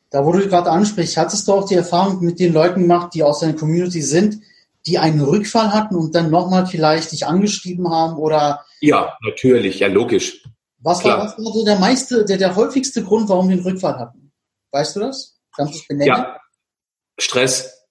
Da, 0.09 0.25
wo 0.25 0.31
du 0.31 0.47
gerade 0.47 0.71
ansprichst, 0.71 1.17
hattest 1.17 1.47
du 1.47 1.53
auch 1.53 1.67
die 1.67 1.75
Erfahrung 1.75 2.23
mit 2.23 2.39
den 2.39 2.53
Leuten 2.53 2.81
gemacht, 2.81 3.13
die 3.13 3.23
aus 3.23 3.39
deiner 3.39 3.53
Community 3.53 4.01
sind, 4.01 4.39
die 4.87 4.97
einen 4.99 5.21
Rückfall 5.21 5.73
hatten 5.73 5.95
und 5.95 6.13
dann 6.13 6.29
nochmal 6.29 6.67
vielleicht 6.67 7.11
dich 7.11 7.25
angeschrieben 7.25 7.89
haben 7.89 8.17
oder? 8.17 8.65
Ja, 8.81 9.17
natürlich, 9.23 9.79
ja, 9.79 9.87
logisch. 9.87 10.43
Was 10.79 10.99
Klar. 10.99 11.17
war, 11.17 11.25
was 11.25 11.37
war 11.37 11.53
so 11.53 11.65
der 11.65 11.79
meiste, 11.79 12.25
der, 12.25 12.37
der 12.37 12.55
häufigste 12.55 13.03
Grund, 13.03 13.27
warum 13.29 13.47
die 13.47 13.53
einen 13.53 13.63
Rückfall 13.63 13.97
hatten? 13.97 14.31
Weißt 14.71 14.95
du 14.95 14.99
das? 14.99 15.39
Kannst 15.55 15.73
du 15.73 15.79
es 15.79 15.87
benennen? 15.87 16.07
Ja, 16.07 16.39
Stress. 17.17 17.87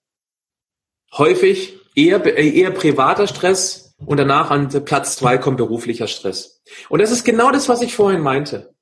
Häufig 1.17 1.81
eher, 1.95 2.25
eher 2.37 2.71
privater 2.71 3.27
Stress 3.27 3.95
und 4.05 4.19
danach 4.19 4.51
an 4.51 4.69
Platz 4.85 5.17
zwei 5.17 5.39
kommt 5.39 5.57
beruflicher 5.57 6.07
Stress. 6.07 6.63
Und 6.89 7.01
das 7.01 7.11
ist 7.11 7.25
genau 7.25 7.51
das, 7.51 7.69
was 7.69 7.83
ich 7.83 7.95
vorhin 7.95 8.21
meinte. 8.21 8.74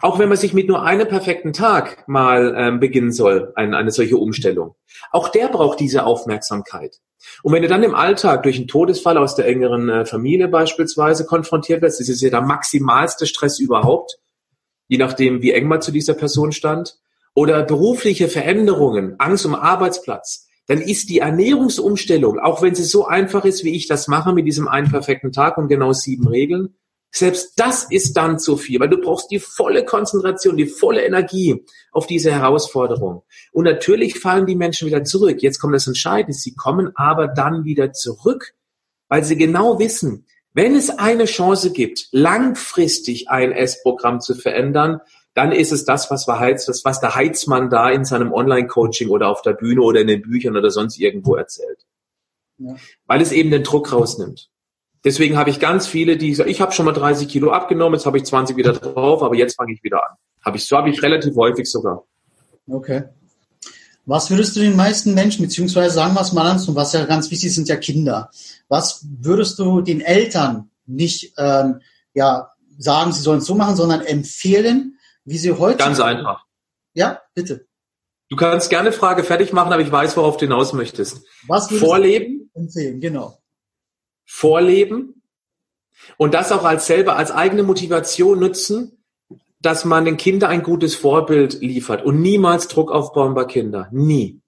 Auch 0.00 0.18
wenn 0.18 0.28
man 0.28 0.38
sich 0.38 0.52
mit 0.54 0.68
nur 0.68 0.82
einem 0.82 1.08
perfekten 1.08 1.52
Tag 1.52 2.06
mal 2.08 2.54
ähm, 2.56 2.80
beginnen 2.80 3.12
soll, 3.12 3.52
eine, 3.54 3.76
eine 3.76 3.90
solche 3.90 4.16
Umstellung. 4.16 4.74
Auch 5.10 5.28
der 5.28 5.48
braucht 5.48 5.80
diese 5.80 6.04
Aufmerksamkeit. 6.04 6.96
Und 7.42 7.52
wenn 7.52 7.62
du 7.62 7.68
dann 7.68 7.82
im 7.82 7.94
Alltag 7.94 8.42
durch 8.42 8.56
einen 8.56 8.68
Todesfall 8.68 9.18
aus 9.18 9.34
der 9.34 9.46
engeren 9.46 9.88
äh, 9.88 10.04
Familie 10.04 10.48
beispielsweise 10.48 11.26
konfrontiert 11.26 11.82
wirst, 11.82 12.00
das 12.00 12.08
ist 12.08 12.22
ja 12.22 12.30
der 12.30 12.42
maximalste 12.42 13.26
Stress 13.26 13.58
überhaupt, 13.58 14.18
je 14.88 14.98
nachdem, 14.98 15.42
wie 15.42 15.52
eng 15.52 15.68
man 15.68 15.82
zu 15.82 15.92
dieser 15.92 16.14
Person 16.14 16.52
stand, 16.52 16.96
oder 17.34 17.62
berufliche 17.62 18.28
Veränderungen, 18.28 19.14
Angst 19.18 19.46
um 19.46 19.54
Arbeitsplatz, 19.54 20.48
dann 20.66 20.80
ist 20.80 21.08
die 21.08 21.20
Ernährungsumstellung, 21.20 22.38
auch 22.38 22.62
wenn 22.62 22.74
sie 22.74 22.84
so 22.84 23.06
einfach 23.06 23.44
ist, 23.44 23.64
wie 23.64 23.74
ich 23.74 23.86
das 23.86 24.08
mache 24.08 24.32
mit 24.32 24.46
diesem 24.46 24.68
einen 24.68 24.90
perfekten 24.90 25.32
Tag 25.32 25.56
und 25.56 25.68
genau 25.68 25.92
sieben 25.92 26.26
Regeln, 26.26 26.74
selbst 27.10 27.54
das 27.56 27.86
ist 27.90 28.16
dann 28.16 28.38
zu 28.38 28.56
viel, 28.56 28.80
weil 28.80 28.90
du 28.90 29.00
brauchst 29.00 29.30
die 29.30 29.38
volle 29.38 29.84
Konzentration, 29.84 30.56
die 30.56 30.66
volle 30.66 31.04
Energie 31.04 31.64
auf 31.90 32.06
diese 32.06 32.30
Herausforderung. 32.30 33.22
Und 33.52 33.64
natürlich 33.64 34.18
fallen 34.18 34.46
die 34.46 34.56
Menschen 34.56 34.86
wieder 34.86 35.04
zurück. 35.04 35.42
Jetzt 35.42 35.58
kommt 35.58 35.74
das 35.74 35.86
Entscheidende. 35.86 36.34
Sie 36.34 36.54
kommen 36.54 36.92
aber 36.96 37.28
dann 37.28 37.64
wieder 37.64 37.92
zurück, 37.92 38.54
weil 39.08 39.24
sie 39.24 39.36
genau 39.36 39.78
wissen, 39.78 40.26
wenn 40.52 40.74
es 40.74 40.90
eine 40.90 41.26
Chance 41.26 41.72
gibt, 41.72 42.08
langfristig 42.10 43.30
ein 43.30 43.52
S-Programm 43.52 44.20
zu 44.20 44.34
verändern, 44.34 45.00
dann 45.34 45.52
ist 45.52 45.72
es 45.72 45.84
das, 45.84 46.10
was, 46.10 46.26
wir 46.26 46.40
Heiz, 46.40 46.66
das, 46.66 46.84
was 46.84 47.00
der 47.00 47.14
Heizmann 47.14 47.70
da 47.70 47.90
in 47.90 48.04
seinem 48.04 48.32
Online-Coaching 48.32 49.08
oder 49.08 49.28
auf 49.28 49.42
der 49.42 49.52
Bühne 49.52 49.82
oder 49.82 50.00
in 50.00 50.08
den 50.08 50.22
Büchern 50.22 50.56
oder 50.56 50.70
sonst 50.70 50.98
irgendwo 50.98 51.36
erzählt. 51.36 51.86
Ja. 52.58 52.74
Weil 53.06 53.20
es 53.20 53.30
eben 53.30 53.50
den 53.50 53.62
Druck 53.62 53.92
rausnimmt. 53.92 54.50
Deswegen 55.08 55.38
habe 55.38 55.48
ich 55.48 55.58
ganz 55.58 55.86
viele, 55.86 56.18
die 56.18 56.34
sagen, 56.34 56.50
ich 56.50 56.60
habe 56.60 56.72
schon 56.72 56.84
mal 56.84 56.92
30 56.92 57.28
Kilo 57.28 57.50
abgenommen, 57.50 57.94
jetzt 57.94 58.04
habe 58.04 58.18
ich 58.18 58.26
20 58.26 58.58
wieder 58.58 58.74
drauf, 58.74 59.22
aber 59.22 59.34
jetzt 59.36 59.56
fange 59.56 59.72
ich 59.72 59.82
wieder 59.82 60.06
an. 60.06 60.16
Habe 60.44 60.58
ich, 60.58 60.66
so 60.66 60.76
habe 60.76 60.90
ich 60.90 61.02
relativ 61.02 61.34
häufig 61.34 61.64
sogar. 61.70 62.04
Okay. 62.70 63.04
Was 64.04 64.28
würdest 64.28 64.54
du 64.54 64.60
den 64.60 64.76
meisten 64.76 65.14
Menschen, 65.14 65.46
beziehungsweise 65.46 65.94
sagen 65.94 66.12
wir 66.12 66.20
es 66.20 66.34
mal 66.34 66.50
an, 66.50 66.58
und 66.58 66.74
was 66.74 66.92
ja 66.92 67.06
ganz 67.06 67.30
wichtig 67.30 67.54
sind 67.54 67.70
ja 67.70 67.76
Kinder. 67.76 68.28
Was 68.68 69.06
würdest 69.20 69.58
du 69.58 69.80
den 69.80 70.02
Eltern 70.02 70.68
nicht 70.84 71.32
ähm, 71.38 71.80
ja, 72.12 72.50
sagen, 72.76 73.12
sie 73.12 73.22
sollen 73.22 73.38
es 73.38 73.46
so 73.46 73.54
machen, 73.54 73.76
sondern 73.76 74.02
empfehlen, 74.02 74.98
wie 75.24 75.38
sie 75.38 75.52
heute. 75.52 75.78
Ganz 75.78 76.00
einfach. 76.00 76.44
Ja, 76.92 77.22
bitte. 77.32 77.64
Du 78.28 78.36
kannst 78.36 78.68
gerne 78.68 78.92
Frage 78.92 79.24
fertig 79.24 79.54
machen, 79.54 79.72
aber 79.72 79.80
ich 79.80 79.90
weiß, 79.90 80.18
worauf 80.18 80.36
du 80.36 80.44
hinaus 80.44 80.74
möchtest. 80.74 81.22
Was 81.46 81.70
Vorleben. 81.70 82.50
empfehlen, 82.52 83.00
genau 83.00 83.38
vorleben 84.28 85.22
und 86.18 86.34
das 86.34 86.52
auch 86.52 86.64
als 86.64 86.86
selber 86.86 87.16
als 87.16 87.32
eigene 87.32 87.62
Motivation 87.62 88.38
nutzen, 88.38 89.04
dass 89.60 89.84
man 89.84 90.04
den 90.04 90.16
Kindern 90.16 90.50
ein 90.50 90.62
gutes 90.62 90.94
Vorbild 90.94 91.60
liefert 91.60 92.04
und 92.04 92.20
niemals 92.20 92.68
Druck 92.68 92.92
aufbauen 92.92 93.34
bei 93.34 93.44
Kindern. 93.44 93.88
Nie. 93.90 94.40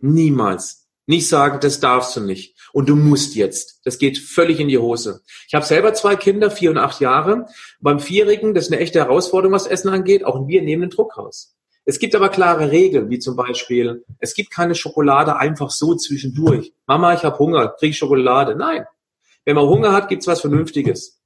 Niemals. 0.00 0.88
Nicht 1.06 1.28
sagen, 1.28 1.60
das 1.60 1.80
darfst 1.80 2.16
du 2.16 2.20
nicht. 2.20 2.56
Und 2.72 2.88
du 2.88 2.96
musst 2.96 3.34
jetzt. 3.34 3.80
Das 3.84 3.98
geht 3.98 4.18
völlig 4.18 4.60
in 4.60 4.68
die 4.68 4.78
Hose. 4.78 5.22
Ich 5.48 5.54
habe 5.54 5.64
selber 5.64 5.94
zwei 5.94 6.16
Kinder, 6.16 6.50
vier 6.50 6.70
und 6.70 6.78
acht 6.78 7.00
Jahre. 7.00 7.46
Beim 7.80 8.00
Vierjährigen, 8.00 8.54
das 8.54 8.66
ist 8.66 8.72
eine 8.72 8.80
echte 8.80 9.00
Herausforderung, 9.00 9.54
was 9.54 9.66
Essen 9.66 9.88
angeht. 9.88 10.24
Auch 10.24 10.46
wir 10.46 10.62
nehmen 10.62 10.82
den 10.82 10.90
Druck 10.90 11.16
raus. 11.16 11.56
Es 11.84 11.98
gibt 11.98 12.14
aber 12.14 12.28
klare 12.28 12.70
Regeln, 12.70 13.10
wie 13.10 13.18
zum 13.18 13.36
Beispiel, 13.36 14.04
es 14.18 14.34
gibt 14.34 14.50
keine 14.50 14.74
Schokolade 14.74 15.36
einfach 15.36 15.70
so 15.70 15.94
zwischendurch. 15.94 16.72
Mama, 16.86 17.14
ich 17.14 17.24
habe 17.24 17.38
Hunger, 17.38 17.68
krieg 17.68 17.94
Schokolade. 17.94 18.54
Nein, 18.54 18.84
wenn 19.44 19.56
man 19.56 19.66
Hunger 19.66 19.92
hat, 19.92 20.08
gibt's 20.08 20.26
was 20.26 20.40
Vernünftiges. 20.40 21.20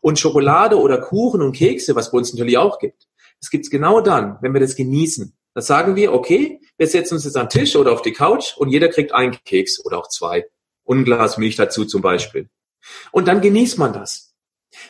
Und 0.00 0.18
Schokolade 0.18 0.78
oder 0.78 0.98
Kuchen 0.98 1.42
und 1.42 1.52
Kekse, 1.52 1.94
was 1.94 2.10
bei 2.10 2.18
uns 2.18 2.32
natürlich 2.32 2.58
auch 2.58 2.78
gibt, 2.78 3.06
das 3.40 3.50
gibt's 3.50 3.70
genau 3.70 4.00
dann, 4.00 4.38
wenn 4.40 4.52
wir 4.52 4.60
das 4.60 4.76
genießen. 4.76 5.34
Da 5.54 5.60
sagen 5.60 5.96
wir, 5.96 6.12
okay, 6.12 6.60
wir 6.78 6.86
setzen 6.86 7.14
uns 7.14 7.24
jetzt 7.24 7.36
an 7.36 7.48
den 7.48 7.60
Tisch 7.60 7.76
oder 7.76 7.92
auf 7.92 8.02
die 8.02 8.12
Couch 8.12 8.56
und 8.56 8.68
jeder 8.68 8.88
kriegt 8.88 9.12
einen 9.12 9.36
Keks 9.44 9.84
oder 9.84 9.98
auch 9.98 10.08
zwei. 10.08 10.46
Und 10.84 11.00
ein 11.00 11.04
Glas 11.04 11.38
Milch 11.38 11.56
dazu 11.56 11.84
zum 11.84 12.02
Beispiel. 12.02 12.48
Und 13.12 13.28
dann 13.28 13.40
genießt 13.40 13.78
man 13.78 13.92
das. 13.92 14.34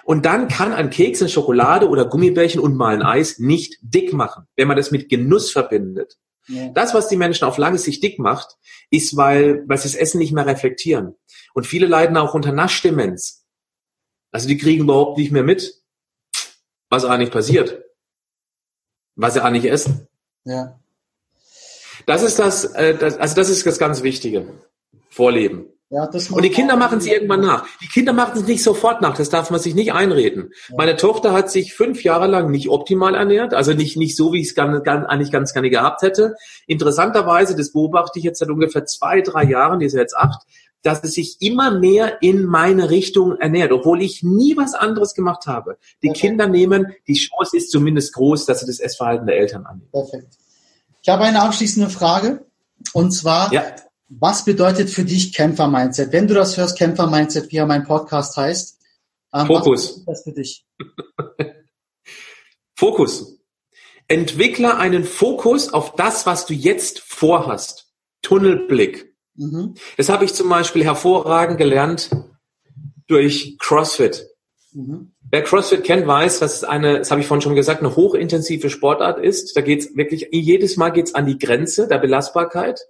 Und 0.05 0.27
dann 0.27 0.49
kann 0.49 0.73
ein 0.73 0.91
Keks, 0.91 1.21
eine 1.21 1.31
Schokolade 1.31 1.89
oder 1.89 2.05
Gummibärchen 2.05 2.61
und 2.61 2.77
mal 2.77 2.95
ein 2.95 3.03
Eis 3.03 3.39
nicht 3.39 3.79
dick 3.81 4.13
machen, 4.13 4.45
wenn 4.57 4.69
man 4.69 4.77
das 4.77 4.91
mit 4.91 5.09
Genuss 5.09 5.51
verbindet. 5.51 6.19
Ja. 6.51 6.69
Das, 6.71 6.95
was 6.95 7.09
die 7.09 7.17
Menschen 7.17 7.45
auf 7.45 7.59
lange 7.59 7.79
Sicht 7.79 8.03
dick 8.03 8.19
macht, 8.19 8.57
ist, 8.91 9.17
weil, 9.17 9.65
weil 9.69 9.79
sie 9.79 9.89
das 9.89 9.95
Essen 9.95 10.19
nicht 10.19 10.33
mehr 10.33 10.47
reflektieren. 10.47 11.15
Und 11.55 11.67
viele 11.67 11.87
leiden 11.87 12.17
auch 12.17 12.35
unter 12.35 12.53
Naschdemenz. 12.53 13.47
Also 14.33 14.49
die 14.49 14.59
kriegen 14.59 14.83
überhaupt 14.83 15.19
nicht 15.19 15.33
mehr 15.33 15.43
mit, 15.43 15.83
was 16.89 17.05
eigentlich 17.05 17.31
passiert. 17.31 17.85
Was 19.17 19.35
sie 19.35 19.43
eigentlich 19.43 19.71
essen. 19.71 20.09
Ja. 20.45 20.81
Das 22.07 22.23
ist 22.23 22.39
das, 22.39 22.65
äh, 22.65 22.97
das, 22.97 23.17
also 23.17 23.35
das 23.35 23.49
ist 23.49 23.67
das 23.67 23.79
ganz 23.79 24.03
Wichtige. 24.03 24.53
Vorleben. 25.09 25.67
Ja, 25.93 26.05
und 26.05 26.45
die 26.45 26.51
Kinder 26.51 26.77
machen 26.77 26.99
es 26.99 27.07
irgendwann 27.07 27.41
nach. 27.41 27.67
Die 27.83 27.89
Kinder 27.89 28.13
machen 28.13 28.39
es 28.39 28.47
nicht 28.47 28.63
sofort 28.63 29.03
nach, 29.03 29.17
das 29.17 29.29
darf 29.29 29.51
man 29.51 29.59
sich 29.59 29.75
nicht 29.75 29.93
einreden. 29.93 30.53
Ja. 30.69 30.77
Meine 30.79 30.95
Tochter 30.95 31.33
hat 31.33 31.51
sich 31.51 31.75
fünf 31.75 32.05
Jahre 32.05 32.29
lang 32.29 32.53
nicht 32.53 32.69
optimal 32.69 33.17
ernährt, 33.17 33.55
also 33.55 33.73
nicht, 33.73 33.97
nicht 33.97 34.17
so, 34.17 34.33
wie 34.33 34.41
ich 34.41 34.51
es 34.51 34.57
eigentlich 34.57 35.33
ganz 35.33 35.53
gerne 35.53 35.69
gehabt 35.69 36.03
hätte. 36.03 36.37
Interessanterweise, 36.69 37.57
das 37.57 37.73
beobachte 37.73 38.21
ich 38.21 38.25
jetzt 38.25 38.39
seit 38.39 38.51
ungefähr 38.51 38.85
zwei, 38.85 39.21
drei 39.21 39.43
Jahren, 39.43 39.81
die 39.81 39.87
ist 39.87 39.95
jetzt 39.95 40.17
acht, 40.17 40.47
dass 40.83 41.03
es 41.03 41.15
sich 41.15 41.39
immer 41.41 41.73
mehr 41.77 42.23
in 42.23 42.45
meine 42.45 42.91
Richtung 42.91 43.37
ernährt, 43.39 43.73
obwohl 43.73 44.01
ich 44.01 44.23
nie 44.23 44.57
was 44.57 44.75
anderes 44.75 45.15
gemacht 45.15 45.49
habe. 45.49 45.77
Die 46.05 46.11
okay. 46.11 46.21
Kinder 46.21 46.47
nehmen, 46.47 46.95
die 47.09 47.15
Chance 47.15 47.57
ist 47.57 47.73
zumindest 47.73 48.15
groß, 48.15 48.47
dass 48.47 48.61
sie 48.61 48.67
das 48.67 48.79
Essverhalten 48.79 49.27
der 49.27 49.39
Eltern 49.39 49.67
annehmen. 49.67 49.89
Perfekt. 49.91 50.39
Ich 51.03 51.09
habe 51.09 51.25
eine 51.25 51.43
abschließende 51.43 51.91
Frage. 51.91 52.47
Und 52.93 53.11
zwar, 53.11 53.53
ja. 53.53 53.63
Was 54.11 54.45
bedeutet 54.45 54.91
für 54.91 55.05
dich 55.05 55.33
Kämpfer-Mindset? 55.33 56.13
Wenn 56.13 56.27
du 56.27 56.35
das 56.35 56.57
hörst, 56.57 56.77
Kämpfer-Mindset, 56.77 57.51
wie 57.53 57.57
ja 57.57 57.67
mein 57.67 57.85
Podcast 57.85 58.37
heißt. 58.37 58.79
Ähm, 59.33 59.47
Fokus. 59.47 60.03
Was 60.05 60.05
das 60.07 60.23
für 60.25 60.33
dich? 60.33 60.67
Fokus. 62.75 63.39
Entwickle 64.09 64.77
einen 64.77 65.05
Fokus 65.05 65.73
auf 65.73 65.95
das, 65.95 66.27
was 66.27 66.47
du 66.47 66.55
jetzt 66.55 66.99
vorhast. 66.99 67.93
Tunnelblick. 68.23 69.15
Mhm. 69.37 69.75
Das 69.97 70.09
habe 70.09 70.25
ich 70.25 70.35
zum 70.35 70.49
Beispiel 70.49 70.83
hervorragend 70.83 71.59
gelernt 71.59 72.11
durch 73.07 73.57
CrossFit. 73.61 74.27
Mhm. 74.73 75.13
Wer 75.31 75.45
CrossFit 75.45 75.85
kennt, 75.85 76.09
weiß, 76.09 76.41
dass 76.41 76.57
es 76.57 76.65
eine, 76.65 76.99
das 76.99 77.13
habe 77.13 77.21
ich 77.21 77.29
vorhin 77.29 77.43
schon 77.43 77.55
gesagt, 77.55 77.81
eine 77.81 77.95
hochintensive 77.95 78.71
Sportart 78.71 79.21
ist. 79.21 79.57
Da 79.57 79.61
geht's 79.61 79.95
wirklich, 79.97 80.27
jedes 80.33 80.77
Mal 80.77 80.91
geht's 80.91 81.15
an 81.15 81.27
die 81.27 81.39
Grenze 81.39 81.87
der 81.87 81.99
Belastbarkeit. 81.99 82.81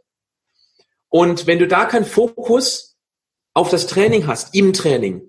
Und 1.10 1.46
wenn 1.46 1.58
du 1.58 1.68
da 1.68 1.84
keinen 1.84 2.06
Fokus 2.06 2.96
auf 3.52 3.68
das 3.68 3.86
Training 3.86 4.26
hast, 4.26 4.54
im 4.54 4.72
Training, 4.72 5.22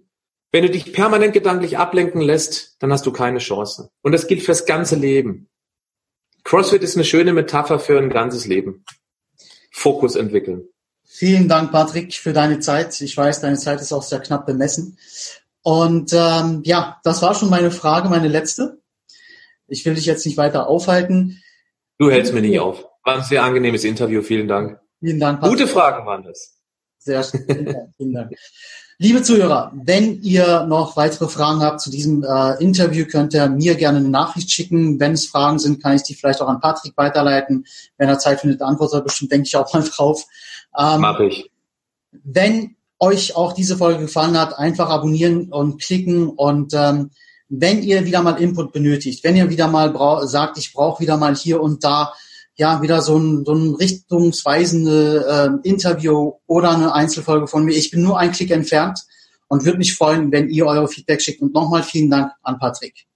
wenn 0.51 0.63
du 0.63 0.69
dich 0.69 0.93
permanent 0.93 1.33
gedanklich 1.33 1.77
ablenken 1.77 2.21
lässt, 2.21 2.75
dann 2.79 2.91
hast 2.91 3.05
du 3.05 3.11
keine 3.11 3.39
Chance. 3.39 3.89
Und 4.01 4.11
das 4.11 4.27
gilt 4.27 4.43
fürs 4.43 4.65
ganze 4.65 4.95
Leben. 4.95 5.49
CrossFit 6.43 6.83
ist 6.83 6.95
eine 6.95 7.05
schöne 7.05 7.33
Metapher 7.33 7.79
für 7.79 7.97
ein 7.97 8.09
ganzes 8.09 8.45
Leben. 8.45 8.83
Fokus 9.71 10.15
entwickeln. 10.15 10.67
Vielen 11.03 11.47
Dank, 11.47 11.71
Patrick, 11.71 12.13
für 12.13 12.33
deine 12.33 12.59
Zeit. 12.59 12.99
Ich 13.01 13.15
weiß, 13.15 13.41
deine 13.41 13.57
Zeit 13.57 13.81
ist 13.81 13.93
auch 13.93 14.03
sehr 14.03 14.19
knapp 14.19 14.45
bemessen. 14.45 14.97
Und 15.61 16.11
ähm, 16.13 16.61
ja, 16.65 16.99
das 17.03 17.21
war 17.21 17.35
schon 17.35 17.49
meine 17.49 17.71
Frage, 17.71 18.09
meine 18.09 18.27
letzte. 18.27 18.81
Ich 19.67 19.85
will 19.85 19.93
dich 19.93 20.05
jetzt 20.05 20.25
nicht 20.25 20.37
weiter 20.37 20.67
aufhalten. 20.67 21.41
Du 21.97 22.09
hältst 22.09 22.33
mir 22.33 22.41
nicht 22.41 22.59
auf. 22.59 22.85
War 23.03 23.17
ein 23.17 23.23
sehr 23.23 23.43
angenehmes 23.43 23.83
Interview. 23.83 24.21
Vielen 24.21 24.47
Dank. 24.47 24.80
Vielen 25.01 25.19
Dank. 25.19 25.41
Patrick. 25.41 25.59
Gute 25.59 25.67
Fragen 25.67 26.05
waren 26.05 26.23
das. 26.23 26.53
Sehr 26.99 27.23
schön. 27.23 27.43
Vielen 27.97 28.13
Dank. 28.13 28.31
Liebe 28.99 29.23
Zuhörer, 29.23 29.71
wenn 29.73 30.21
ihr 30.21 30.67
noch 30.67 30.95
weitere 30.95 31.27
Fragen 31.27 31.63
habt 31.63 31.81
zu 31.81 31.89
diesem 31.89 32.23
äh, 32.23 32.63
Interview, 32.63 33.05
könnt 33.07 33.33
ihr 33.33 33.49
mir 33.49 33.73
gerne 33.73 33.97
eine 33.97 34.09
Nachricht 34.09 34.51
schicken. 34.51 34.99
Wenn 34.99 35.13
es 35.13 35.25
Fragen 35.25 35.57
sind, 35.57 35.81
kann 35.81 35.95
ich 35.95 36.03
die 36.03 36.13
vielleicht 36.13 36.39
auch 36.39 36.47
an 36.47 36.59
Patrick 36.59 36.95
weiterleiten. 36.97 37.65
Wenn 37.97 38.09
er 38.09 38.19
Zeit 38.19 38.41
findet, 38.41 38.61
antwortet 38.61 38.99
er 38.99 39.03
bestimmt, 39.03 39.31
denke 39.31 39.47
ich, 39.47 39.55
auch 39.55 39.73
mal 39.73 39.81
drauf. 39.83 40.23
Ähm, 40.77 41.01
Mach 41.01 41.19
ich. 41.19 41.49
Wenn 42.11 42.75
euch 42.99 43.35
auch 43.35 43.53
diese 43.53 43.75
Folge 43.75 44.01
gefallen 44.01 44.39
hat, 44.39 44.59
einfach 44.59 44.91
abonnieren 44.91 45.51
und 45.51 45.81
klicken. 45.81 46.29
Und 46.29 46.75
ähm, 46.75 47.09
wenn 47.49 47.81
ihr 47.81 48.05
wieder 48.05 48.21
mal 48.21 48.39
Input 48.39 48.71
benötigt, 48.71 49.23
wenn 49.23 49.35
ihr 49.35 49.49
wieder 49.49 49.67
mal 49.67 49.91
sagt, 50.27 50.59
ich 50.59 50.73
brauche 50.73 51.01
wieder 51.01 51.17
mal 51.17 51.35
hier 51.35 51.59
und 51.59 51.83
da 51.83 52.13
ja 52.61 52.81
wieder 52.83 53.01
so 53.01 53.17
ein, 53.17 53.43
so 53.43 53.53
ein 53.53 53.73
richtungsweisende 53.73 55.59
äh, 55.63 55.67
Interview 55.67 56.33
oder 56.45 56.69
eine 56.69 56.93
Einzelfolge 56.93 57.47
von 57.47 57.65
mir. 57.65 57.75
Ich 57.75 57.89
bin 57.89 58.03
nur 58.03 58.19
ein 58.19 58.31
Klick 58.31 58.51
entfernt 58.51 58.99
und 59.47 59.65
würde 59.65 59.79
mich 59.79 59.95
freuen, 59.97 60.31
wenn 60.31 60.47
ihr 60.47 60.67
eure 60.67 60.87
Feedback 60.87 61.21
schickt. 61.21 61.41
Und 61.41 61.55
nochmal 61.55 61.81
vielen 61.81 62.11
Dank 62.11 62.31
an 62.43 62.59
Patrick. 62.59 63.07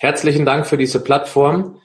Herzlichen 0.00 0.44
Dank 0.44 0.66
für 0.66 0.76
diese 0.76 0.98
Plattform. 0.98 1.80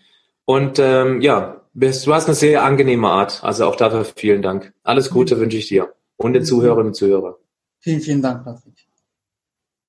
Und 0.45 0.79
ähm, 0.79 1.21
ja, 1.21 1.61
du 1.75 2.13
hast 2.13 2.25
eine 2.25 2.35
sehr 2.35 2.63
angenehme 2.63 3.07
Art. 3.07 3.43
Also 3.43 3.65
auch 3.65 3.75
dafür 3.75 4.03
vielen 4.03 4.41
Dank. 4.41 4.73
Alles 4.81 5.11
Gute 5.11 5.35
mhm. 5.35 5.41
wünsche 5.41 5.57
ich 5.57 5.67
dir 5.67 5.93
und 6.17 6.33
den 6.33 6.43
Zuhörerinnen 6.43 6.87
und 6.87 6.95
Zuhörern. 6.95 7.35
Vielen, 7.81 8.01
vielen 8.01 8.21
Dank, 8.23 8.43
Patrick. 8.43 8.82